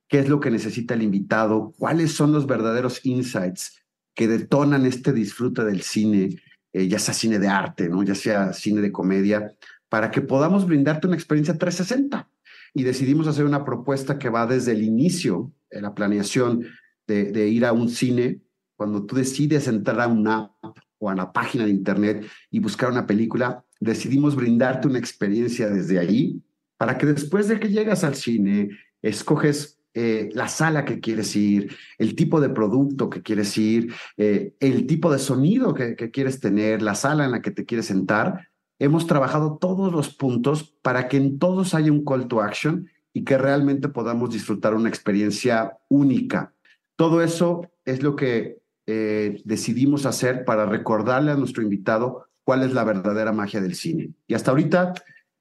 [0.08, 3.82] qué es lo que necesita el invitado, cuáles son los verdaderos insights
[4.14, 6.36] que detonan este disfrute del cine,
[6.72, 8.02] eh, ya sea cine de arte, ¿no?
[8.02, 9.54] ya sea cine de comedia,
[9.88, 12.28] para que podamos brindarte una experiencia 360.
[12.74, 16.66] Y decidimos hacer una propuesta que va desde el inicio, de la planeación
[17.06, 18.40] de, ir a un cine,
[18.76, 22.90] cuando tú decides entrar a una app o a la página de internet y buscar
[22.90, 26.42] una película, decidimos brindarte una experiencia desde ahí
[26.76, 31.72] para que después de que llegas al cine, escoges eh, la sala que quieres ir,
[31.98, 36.40] el tipo de producto que quieres ir, eh, el tipo de sonido que, que quieres
[36.40, 38.48] tener, la sala en la que te quieres sentar.
[38.78, 43.24] Hemos trabajado todos los puntos para que en todos haya un call to action y
[43.24, 46.52] que realmente podamos disfrutar una experiencia única.
[46.96, 52.74] Todo eso es lo que eh, decidimos hacer para recordarle a nuestro invitado cuál es
[52.74, 54.12] la verdadera magia del cine.
[54.26, 54.92] Y hasta ahorita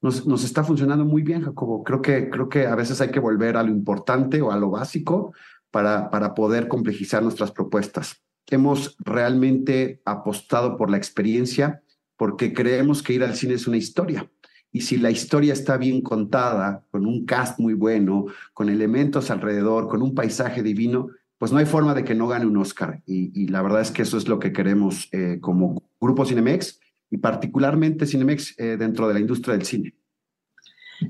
[0.01, 1.83] nos, nos, está funcionando muy bien, Jacobo.
[1.83, 4.69] Creo que, creo que a veces hay que volver a lo importante o a lo
[4.69, 5.33] básico
[5.71, 8.21] para, para poder complejizar nuestras propuestas.
[8.49, 11.82] Hemos realmente apostado por la experiencia
[12.23, 14.31] porque creemos que ir al cine es una historia.
[14.71, 19.89] Y si la historia está bien contada, con un cast muy bueno, con elementos alrededor,
[19.89, 23.01] con un paisaje divino, pues no hay forma de que no gane un Oscar.
[23.05, 26.79] Y, la verdad es que eso es lo que queremos eh, como Grupo Cinemex
[27.11, 29.93] y particularmente Cinemex eh, dentro de la industria del cine.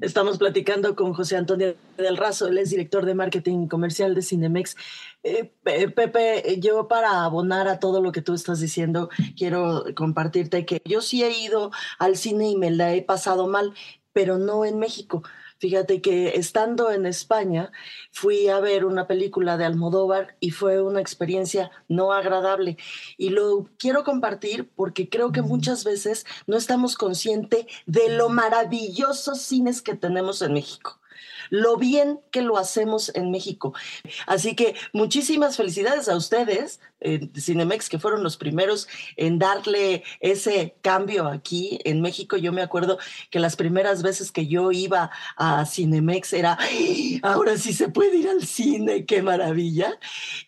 [0.02, 4.76] Estamos platicando con José Antonio del Razo, él es director de marketing comercial de Cinemex.
[5.24, 10.82] Eh, Pepe, yo para abonar a todo lo que tú estás diciendo, quiero compartirte que
[10.86, 13.74] yo sí he ido al cine y me la he pasado mal,
[14.14, 15.24] pero no en México.
[15.64, 17.72] Fíjate que estando en España
[18.12, 22.76] fui a ver una película de Almodóvar y fue una experiencia no agradable.
[23.18, 29.40] Y lo quiero compartir porque creo que muchas veces no estamos conscientes de lo maravillosos
[29.40, 31.00] cines que tenemos en México
[31.50, 33.74] lo bien que lo hacemos en México.
[34.28, 40.76] Así que muchísimas felicidades a ustedes, eh, Cinemex, que fueron los primeros en darle ese
[40.82, 42.38] cambio aquí en México.
[42.38, 42.98] Yo me acuerdo
[43.30, 46.58] que las primeras veces que yo iba a Cinemex era,
[47.24, 49.98] ahora sí se puede ir al cine, qué maravilla.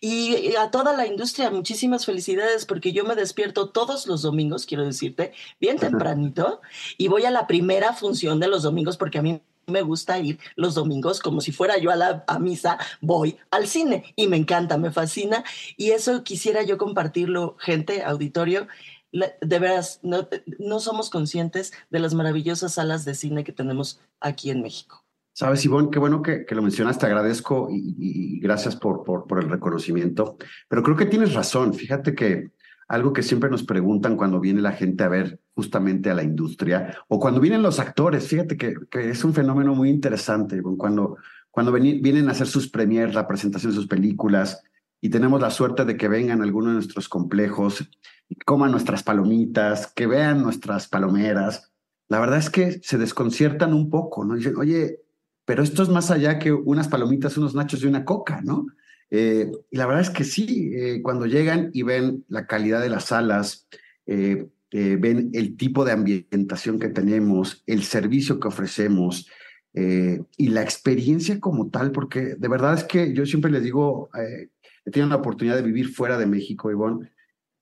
[0.00, 4.84] Y a toda la industria, muchísimas felicidades porque yo me despierto todos los domingos, quiero
[4.84, 6.60] decirte, bien tempranito,
[6.98, 10.38] y voy a la primera función de los domingos porque a mí me gusta ir
[10.54, 14.78] los domingos como si fuera yo a la misa, voy al cine y me encanta,
[14.78, 15.44] me fascina
[15.76, 18.68] y eso quisiera yo compartirlo, gente, auditorio.
[19.12, 24.50] De veras, no, no somos conscientes de las maravillosas salas de cine que tenemos aquí
[24.50, 25.04] en México.
[25.32, 29.04] Sabes, Ivonne, qué bueno que, que lo mencionas, te agradezco y, y, y gracias por,
[29.04, 30.36] por, por el reconocimiento.
[30.68, 31.72] Pero creo que tienes razón.
[31.72, 32.50] Fíjate que
[32.88, 36.96] algo que siempre nos preguntan cuando viene la gente a ver justamente a la industria
[37.08, 38.28] o cuando vienen los actores.
[38.28, 41.16] Fíjate que, que es un fenómeno muy interesante cuando,
[41.50, 44.62] cuando vienen a hacer sus premiers, la presentación de sus películas
[45.00, 47.88] y tenemos la suerte de que vengan algunos de nuestros complejos
[48.28, 51.72] y coman nuestras palomitas, que vean nuestras palomeras.
[52.08, 54.34] La verdad es que se desconciertan un poco, ¿no?
[54.34, 55.00] Dicen, oye,
[55.44, 58.66] pero esto es más allá que unas palomitas, unos nachos y una coca, ¿no?
[59.10, 62.90] Eh, y la verdad es que sí, eh, cuando llegan y ven la calidad de
[62.90, 63.68] las salas,
[64.06, 69.28] eh, ven el tipo de ambientación que tenemos, el servicio que ofrecemos
[69.72, 74.90] y la experiencia como tal, porque de verdad es que yo siempre les digo, he
[74.90, 77.10] tenido la oportunidad de vivir fuera de México, Ivonne,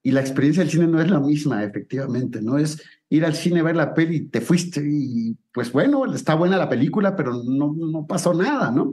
[0.02, 3.62] y la experiencia del cine no es la misma, efectivamente, no es ir al cine,
[3.62, 8.06] ver la peli, te fuiste y pues bueno, está buena la película, pero no, no
[8.06, 8.92] pasó nada, ¿no?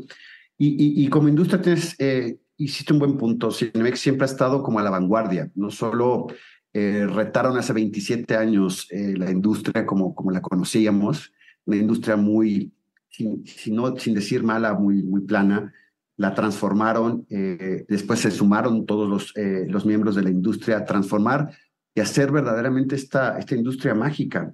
[0.62, 3.50] Y, y, y, como industria tienes, eh, hiciste un buen punto.
[3.50, 5.50] Cinemex siempre ha estado como a la vanguardia.
[5.56, 6.28] No solo
[6.72, 11.34] eh, retaron hace 27 años eh, la industria como, como la conocíamos,
[11.66, 12.72] una industria muy,
[13.10, 15.74] sin, sin, sin decir mala, muy, muy plana.
[16.16, 19.34] La transformaron, eh, después se sumaron todos los,
[19.68, 21.58] los miembros de la industria a transformar
[21.96, 24.54] y hacer verdaderamente esta, esta industria mágica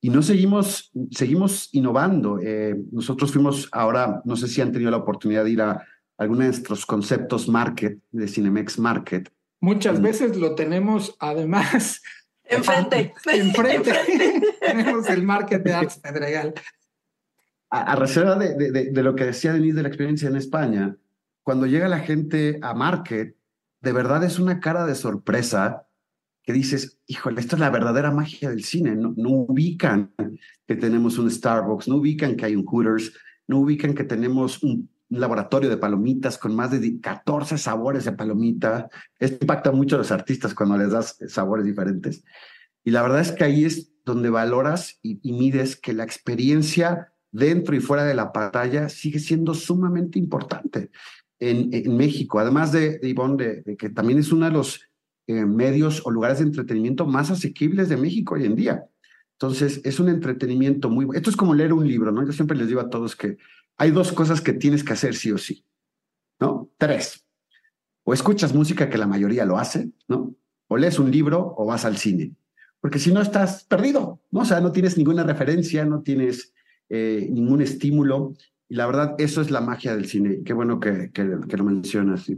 [0.00, 2.38] y no seguimos, seguimos innovando.
[2.40, 5.84] Eh, nosotros fuimos ahora, no sé si han tenido la oportunidad de ir a
[6.16, 9.30] algunos de nuestros conceptos market, de Cinemex Market.
[9.60, 12.00] Muchas veces lo tenemos además.
[12.44, 13.12] Enfrente.
[13.32, 13.92] Enfrente.
[14.60, 16.54] tenemos el Market de Arts Pedregal.
[17.70, 20.96] A, a reserva de, de, de, lo que decía Denise de la experiencia en España,
[21.42, 23.36] cuando llega la gente a Market,
[23.80, 25.87] de verdad es una cara de sorpresa
[26.48, 28.96] que dices, híjole, esta es la verdadera magia del cine.
[28.96, 30.14] No, ubican
[30.66, 33.12] que tenemos un Starbucks, no ubican que hay un Hooters,
[33.48, 38.88] no ubican que tenemos un, laboratorio de palomitas con más de 14 sabores de palomita.
[39.18, 42.24] Esto impacta mucho a los artistas cuando les das sabores diferentes.
[42.82, 47.76] Y la verdad es que ahí es donde valoras y, mides que la experiencia dentro
[47.76, 50.90] y fuera de la pantalla sigue siendo sumamente importante
[51.38, 52.38] en, México.
[52.38, 54.87] Además de, de Ivonne, de, de que también es uno de los
[55.28, 58.86] eh, medios o lugares de entretenimiento más asequibles de México hoy en día.
[59.32, 61.06] Entonces, es un entretenimiento muy...
[61.14, 62.24] Esto es como leer un libro, ¿no?
[62.24, 63.36] Yo siempre les digo a todos que
[63.76, 65.66] hay dos cosas que tienes que hacer sí o sí,
[66.40, 66.70] ¿no?
[66.78, 67.26] Tres.
[68.04, 70.34] O escuchas música que la mayoría lo hace, ¿no?
[70.66, 72.34] O lees un libro o vas al cine.
[72.80, 74.40] Porque si no estás perdido, ¿no?
[74.40, 76.54] O sea, no tienes ninguna referencia, no tienes
[76.88, 78.32] eh, ningún estímulo.
[78.66, 80.42] Y la verdad, eso es la magia del cine.
[80.42, 82.36] Qué bueno que, que, lo mencionas, y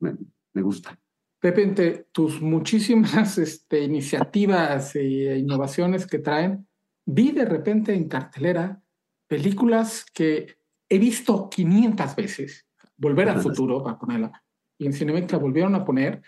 [0.00, 0.16] Me,
[0.52, 0.98] me gusta.
[1.44, 6.66] Pepe, entre tus muchísimas este, iniciativas e innovaciones que traen,
[7.04, 8.80] vi de repente en cartelera
[9.28, 10.56] películas que
[10.88, 12.66] he visto 500 veces.
[12.96, 14.42] Volver al futuro, a ponerla.
[14.78, 16.22] Y en Cinemex la volvieron a poner.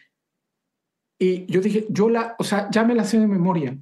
[1.19, 3.75] Y yo dije, yo la, o sea, ya me la sé de memoria,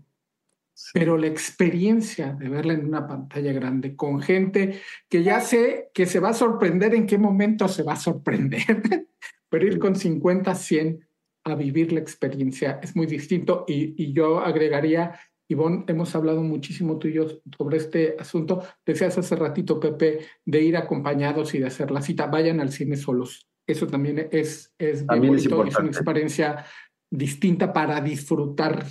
[0.93, 6.07] pero la experiencia de verla en una pantalla grande con gente que ya sé que
[6.07, 9.09] se va a sorprender en qué momento se va a sorprender,
[9.49, 11.09] pero ir con 50, 100
[11.45, 16.99] a vivir la experiencia es muy distinto y, y yo agregaría, Ivonne, hemos hablado muchísimo
[16.99, 17.27] tú y yo
[17.57, 18.63] sobre este asunto.
[18.85, 22.27] Decías hace ratito, Pepe, de ir acompañados y de hacer la cita.
[22.27, 23.47] Vayan al cine solos.
[23.67, 26.65] Eso también es, es, también es, es una experiencia
[27.11, 28.85] distinta para disfrutar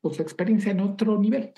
[0.00, 1.52] pues, la experiencia en otro nivel.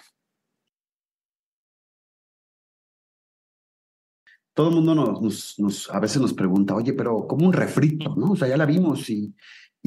[4.55, 8.15] Todo el mundo nos, nos, nos, a veces nos pregunta, oye, pero como un refrito,
[8.17, 8.33] ¿no?
[8.33, 9.35] O sea, ya la vimos y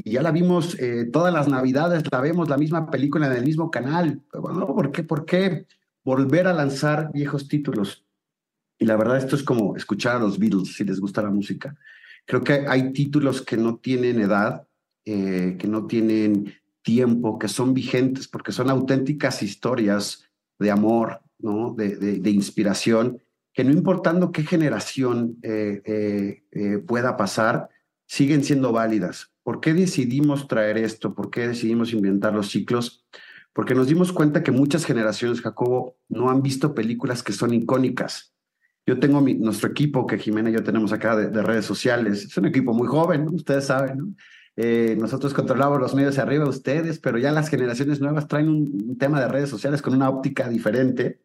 [0.04, 3.44] y ya la vimos eh, todas las navidades, la vemos la misma película en el
[3.44, 4.22] mismo canal.
[4.32, 5.66] Bueno, ¿por qué, ¿Por qué
[6.04, 8.04] volver a lanzar viejos títulos?
[8.78, 11.76] Y la verdad, esto es como escuchar a los Beatles, si les gusta la música.
[12.26, 14.66] Creo que hay títulos que no tienen edad,
[15.04, 20.24] eh, que no tienen tiempo, que son vigentes, porque son auténticas historias
[20.58, 21.74] de amor, ¿no?
[21.74, 23.20] de, de, inspiración,
[23.52, 26.42] que no importando qué generación eh,
[26.86, 27.68] pueda pasar,
[28.06, 29.29] siguen siendo válidas.
[29.42, 31.14] ¿Por qué decidimos traer esto?
[31.14, 33.06] ¿Por qué decidimos inventar los ciclos?
[33.52, 38.34] Porque nos dimos cuenta que muchas generaciones, Jacobo, no han visto películas que son icónicas.
[38.86, 42.24] Yo tengo mi, nuestro equipo que Jimena y yo tenemos acá de, redes sociales.
[42.24, 44.16] Es un equipo muy joven, ustedes saben.
[44.56, 48.48] Eh, nosotros controlamos los medios de arriba de ustedes, pero ya las generaciones nuevas traen
[48.48, 51.20] un tema de redes sociales con una óptica diferente.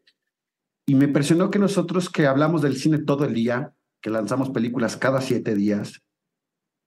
[0.86, 4.98] Y me impresionó que nosotros que hablamos del cine todo el día, que lanzamos películas
[4.98, 6.05] cada siete días,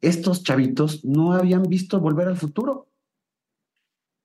[0.00, 2.88] estos chavitos no habían visto Volver al Futuro.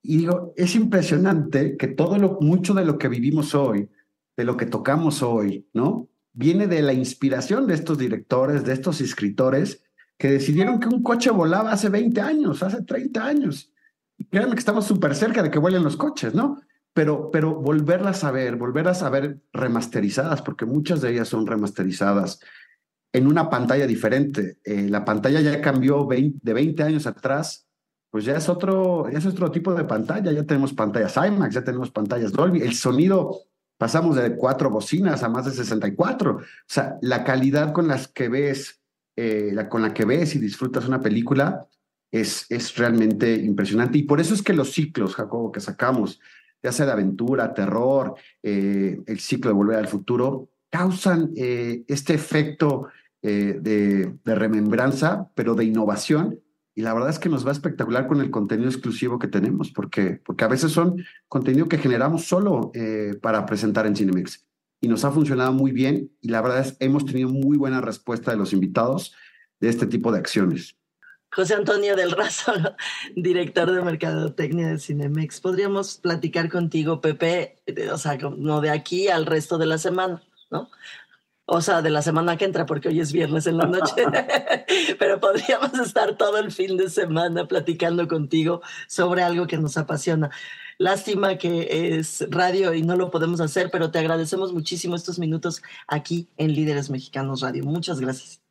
[0.02, 3.90] Y digo, es impresionante que todo lo, mucho de lo que vivimos hoy,
[4.36, 6.10] de lo que tocamos hoy, ¿no?
[6.34, 9.84] Viene de la inspiración de estos directores, de estos escritores
[10.18, 13.72] que decidieron que un coche volaba hace 20 años, hace 30 años.
[14.18, 16.62] Y créanme que estamos súper cerca de que vuelen los coches, ¿no?
[16.94, 22.40] Pero, pero volverlas a ver, volverlas a ver remasterizadas, porque muchas de ellas son remasterizadas,
[23.14, 24.58] en una pantalla diferente.
[24.66, 27.68] Eh, la pantalla ya cambió de 20 años atrás,
[28.10, 30.32] pues ya es, otro, ya es otro tipo de pantalla.
[30.32, 32.62] Ya tenemos pantallas IMAX, ya tenemos pantallas Dolby.
[32.62, 33.42] El sonido,
[33.78, 36.38] pasamos de cuatro bocinas a más de 64.
[36.38, 38.82] O sea, la calidad con las que ves,
[39.16, 41.68] eh, la, con la que ves y disfrutas una película
[42.12, 44.00] es, es realmente impresionante.
[44.00, 46.20] Y por eso es que los ciclos, Jacobo, que sacamos,
[46.64, 52.88] ya sea de aventura, terror, eh, el ciclo de Volver al Futuro, causan este efecto
[53.24, 56.42] eh, de, remembranza, pero de innovación.
[56.76, 60.22] Y la verdad es que nos va espectacular con el contenido exclusivo que tenemos, porque,
[60.26, 64.46] porque a veces son contenido que generamos solo eh, para presentar en Cinemix.
[64.82, 68.32] Y nos ha funcionado muy bien y la verdad es hemos tenido muy buena respuesta
[68.32, 69.16] de los invitados
[69.62, 70.76] de este tipo de acciones.
[71.32, 72.54] José Antonio del Razo,
[73.16, 75.40] director de Mercadotecnia de Cinemex.
[75.40, 77.56] Podríamos platicar contigo, Pepe,
[77.92, 80.22] o sea, no de aquí al resto de la semana,
[80.52, 80.70] ¿no?
[81.46, 83.96] O sea, de la semana que entra, porque hoy es viernes en la noche,
[85.00, 90.32] pero podríamos estar todo el fin de semana platicando contigo sobre algo que nos apasiona.
[90.78, 95.62] Lástima que es radio y no lo podemos hacer, pero te agradecemos muchísimo estos minutos
[95.88, 97.64] aquí en Líderes Mexicanos Radio.
[97.64, 98.42] Muchas gracias.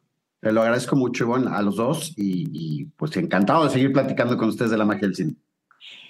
[0.40, 4.36] Te lo agradezco mucho, Ivonne, a los dos y, y pues encantado de seguir platicando
[4.36, 5.36] con ustedes de la magia del cine.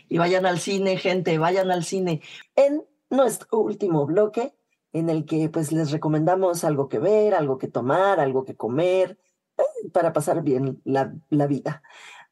[0.08, 2.22] Y vayan al cine, gente, vayan al cine.
[2.56, 4.54] En nuestro último bloque
[4.92, 9.18] en el que pues les recomendamos algo que ver, algo que tomar, algo que comer,
[9.56, 11.82] eh, para pasar bien la, la vida.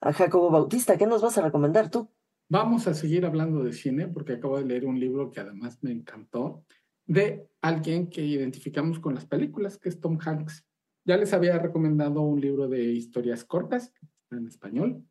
[0.01, 2.09] A Jacobo Bautista, ¿qué nos vas a recomendar tú?
[2.49, 5.93] Vamos a seguir hablando de cine porque acabo de leer un libro que además me
[5.93, 6.65] encantó
[7.07, 10.67] de alguien que identificamos con las películas, que es Tom Hanks.
[11.05, 13.93] Ya les había recomendado un libro de historias cortas
[14.31, 15.05] en español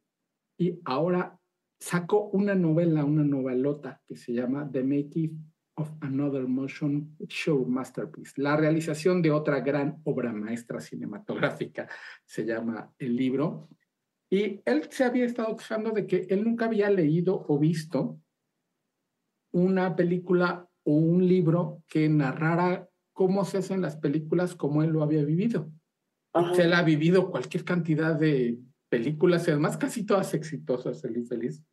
[0.58, 1.40] y ahora
[1.80, 5.49] sacó una novela, una novelota que se llama The Making
[5.80, 11.88] of Another Motion Show Masterpiece, la realización de otra gran obra maestra cinematográfica,
[12.26, 13.70] se llama el libro.
[14.30, 18.20] Y él se había estado quejando de que él nunca había leído o visto
[19.52, 25.24] una película un libro que narrara cómo se hacen las películas como él lo había
[25.24, 25.72] vivido.
[26.34, 26.62] Ajá.
[26.62, 28.60] Él ha vivido cualquier cantidad de
[28.90, 31.64] películas además casi todas exitosas, el infeliz.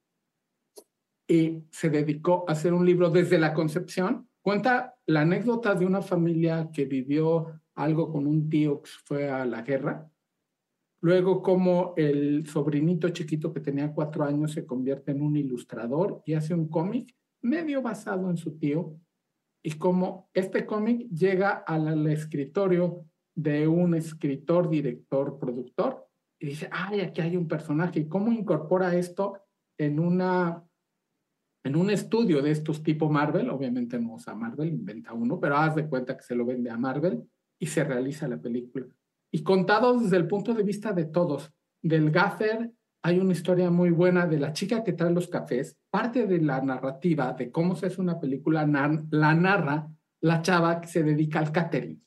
[1.28, 4.28] Y se dedicó a hacer un libro desde la concepción.
[4.40, 9.44] Cuenta la anécdota de una familia que vivió algo con un tío que fue a
[9.44, 10.08] la guerra.
[11.00, 16.34] Luego, como el sobrinito chiquito que tenía cuatro años se convierte en un ilustrador y
[16.34, 18.98] hace un cómic medio basado en su tío.
[19.62, 23.04] Y como este cómic llega al, al escritorio
[23.34, 26.06] de un escritor, director, productor,
[26.38, 28.00] y dice, ay, aquí hay un personaje.
[28.00, 29.38] ¿Y cómo incorpora esto
[29.78, 30.65] en una
[31.66, 33.50] en un estudio de estos tipo Marvel?
[33.50, 36.76] Obviamente no usa Marvel, inventa uno, pero haz de cuenta que se lo vende a
[36.76, 37.24] Marvel
[37.58, 38.86] y se realiza la película.
[39.32, 41.52] Y contado desde el punto de vista de todos.
[41.82, 42.70] Del gaffer
[43.02, 45.76] hay una historia muy buena de la chica que trae los cafés.
[45.90, 48.66] Parte de la narrativa de cómo se hace una película
[49.10, 49.88] la narra
[50.20, 52.02] la chava que se dedica al catering.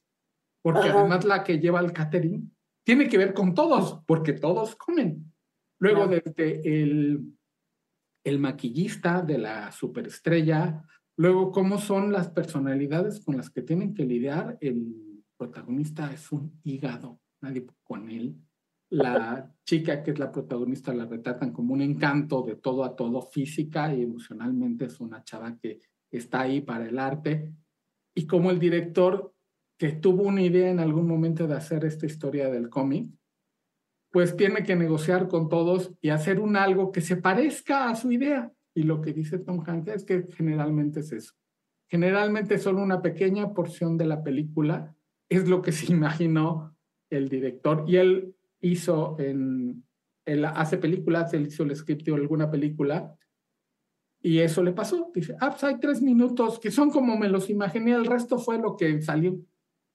[0.61, 0.99] Porque Ajá.
[0.99, 2.53] además la que lleva el catering
[2.85, 5.31] tiene que ver con todos, porque todos comen.
[5.79, 7.37] Luego desde el,
[8.23, 10.83] el maquillista de la superestrella,
[11.17, 14.57] luego cómo son las personalidades con las que tienen que lidiar.
[14.61, 18.35] El protagonista es un hígado, nadie con él.
[18.91, 23.21] La chica que es la protagonista la retratan como un encanto de todo a todo,
[23.21, 25.79] física y emocionalmente es una chava que
[26.11, 27.53] está ahí para el arte.
[28.15, 29.33] Y como el director
[29.77, 33.13] que tuvo una idea en algún momento de hacer esta historia del cómic,
[34.11, 38.11] pues tiene que negociar con todos y hacer un algo que se parezca a su
[38.11, 38.51] idea.
[38.73, 41.33] Y lo que dice Tom Hanks es que generalmente es eso.
[41.87, 44.95] Generalmente solo una pequeña porción de la película
[45.27, 46.75] es lo que se imaginó
[47.09, 47.83] el director.
[47.87, 49.83] Y él hizo en,
[50.25, 53.15] él hace películas, él hizo el script de alguna película
[54.21, 55.11] y eso le pasó.
[55.13, 58.57] Dice, ah, pues hay tres minutos que son como me los imaginé, el resto fue
[58.57, 59.39] lo que salió.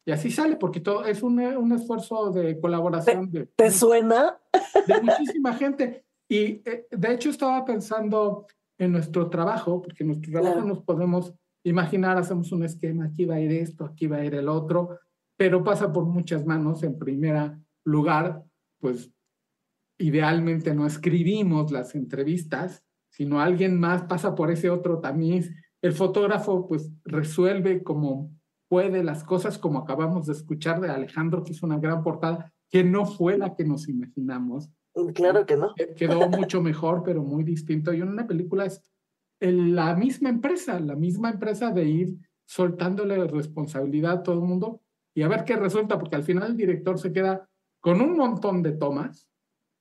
[0.07, 4.39] Y así sale, porque todo es un, un esfuerzo de colaboración de, ¿Te suena?
[4.87, 6.05] de muchísima gente.
[6.29, 8.47] Y eh, de hecho estaba pensando
[8.79, 10.69] en nuestro trabajo, porque en nuestro trabajo Claro.
[10.69, 11.33] nos podemos
[11.65, 14.99] imaginar, hacemos un esquema, aquí va a ir esto, aquí va a ir el otro,
[15.37, 16.83] pero pasa por muchas manos.
[16.83, 17.53] En primer
[17.85, 18.43] lugar,
[18.81, 19.11] pues
[19.99, 25.51] idealmente no escribimos las entrevistas, sino alguien más pasa por ese otro tamiz.
[25.81, 28.31] El fotógrafo pues resuelve como
[28.69, 32.85] puede las cosas, como acabamos de escuchar de Alejandro, que hizo una gran portada, que
[32.85, 34.71] no fue la que nos imaginamos.
[35.15, 35.75] Claro que no.
[35.97, 37.93] Quedó mucho mejor, pero muy distinto.
[37.93, 38.83] Y en una película es
[39.41, 44.81] la misma empresa, la misma empresa de ir soltándole responsabilidad a todo el mundo
[45.15, 47.49] y a ver qué resulta, porque al final el director se queda
[47.81, 49.29] con un montón de tomas.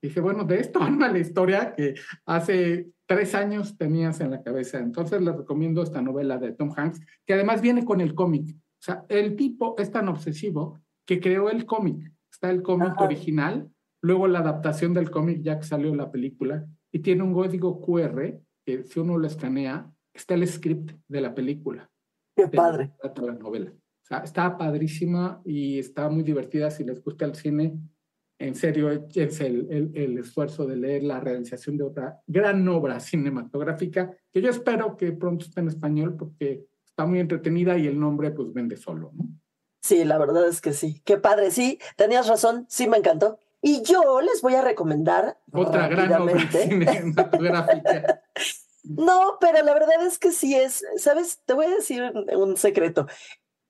[0.02, 4.80] Dije, bueno, de esto anda la historia que hace tres años tenías en la cabeza.
[4.80, 8.56] Entonces les recomiendo esta novela de Tom Hanks, que además viene con el cómic.
[8.84, 12.12] O sea, el tipo es tan obsesivo que creó el cómic.
[12.30, 13.06] Está el cómic Ajá.
[13.06, 13.70] original,
[14.02, 18.42] luego la adaptación del cómic ya que salió la película, y tiene un código QR
[18.66, 21.90] que si uno lo escanea, está el script de la película.
[22.36, 22.92] Qué padre.
[23.02, 23.72] la- novela.
[23.72, 26.70] O sea, está padrísima y está muy divertida.
[26.70, 27.80] Si les gusta el cine,
[28.38, 33.00] en serio, es el, el, el esfuerzo de leer la realización de otra gran obra
[33.00, 38.00] cinematográfica que yo espero que pronto esté en español porque está muy entretenida y el
[38.00, 39.26] nombre pues vende solo, ¿no?
[39.82, 41.02] Sí, la verdad es que sí.
[41.04, 43.40] Qué padre, sí, tenías razón, sí me encantó.
[43.62, 48.22] Y yo les voy a recomendar Otra gran obra cinematográfica.
[48.86, 51.40] No, pero la verdad es que sí es, ¿sabes?
[51.46, 52.04] Te voy a decir
[52.36, 53.08] un, secreto.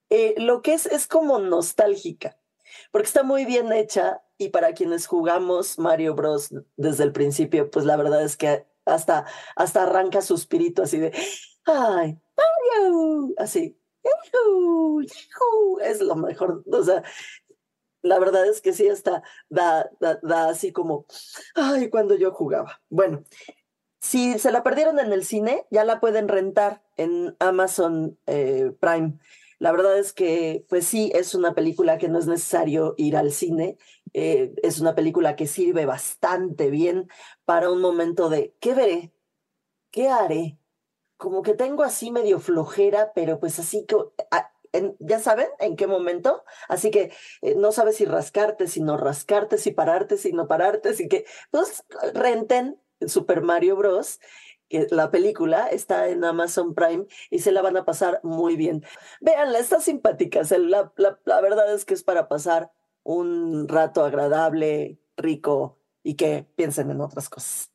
[0.10, 2.36] Eh, lo que es es como nostálgica,
[2.92, 7.86] porque está muy bien hecha y para quienes jugamos Mario Bros desde el principio, pues
[7.86, 11.14] la verdad es que hasta, hasta arranca su espíritu así de,
[11.66, 12.20] ¡ay,
[13.38, 13.78] Así.
[15.82, 17.04] Es lo mejor, o sea,
[18.02, 21.06] la verdad es que sí, hasta da, da, da así como,
[21.56, 22.82] ¡ay, cuando yo jugaba!
[22.90, 23.24] Bueno,
[24.02, 29.20] si se la perdieron en el cine, ya la pueden rentar en Amazon eh, Prime.
[29.60, 33.32] La verdad es que, pues sí, es una película que no es necesario ir al
[33.32, 33.78] cine.
[34.14, 37.10] eh, es una película que sirve bastante bien
[37.46, 39.14] para un momento de, ¿qué veré?
[39.92, 40.58] ¿Qué haré?
[41.18, 43.95] Como que tengo así medio flojera, pero pues así que,
[44.32, 44.51] ah,
[44.99, 46.43] ya saben en qué momento.
[46.68, 47.11] Así que
[47.41, 51.26] eh, no sabes si rascarte, si no rascarte, si pararte, si no pararte, así que,
[51.51, 51.84] pues
[52.14, 54.20] renten Super Mario Bros.
[54.70, 58.84] la película está en Amazon Prime y se la van a pasar muy bien.
[59.22, 60.41] Véanla, está simpática.
[60.59, 62.72] la verdad es que es para pasar
[63.03, 67.73] un rato agradable, rico y que piensen en otras cosas.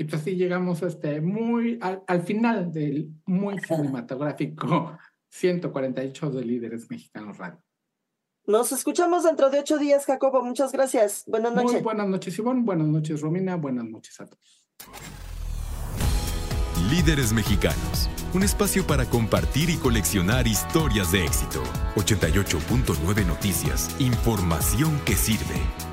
[0.00, 4.96] Y pues así llegamos a este muy, al, al final del muy cinematográfico
[5.28, 7.62] 148 de Líderes Mexicanos Radio.
[8.46, 10.42] Nos escuchamos dentro de ocho días, Jacobo.
[10.42, 11.24] Muchas gracias.
[11.26, 11.72] Buenas noches.
[11.72, 12.62] Muy buenas noches, Ivonne.
[12.62, 13.56] Buenas noches, Romina.
[13.56, 14.66] Buenas noches a todos.
[16.88, 21.62] Líderes Mexicanos, un espacio para compartir y coleccionar historias de éxito.
[21.96, 25.89] 88.9 Noticias, información que sirve.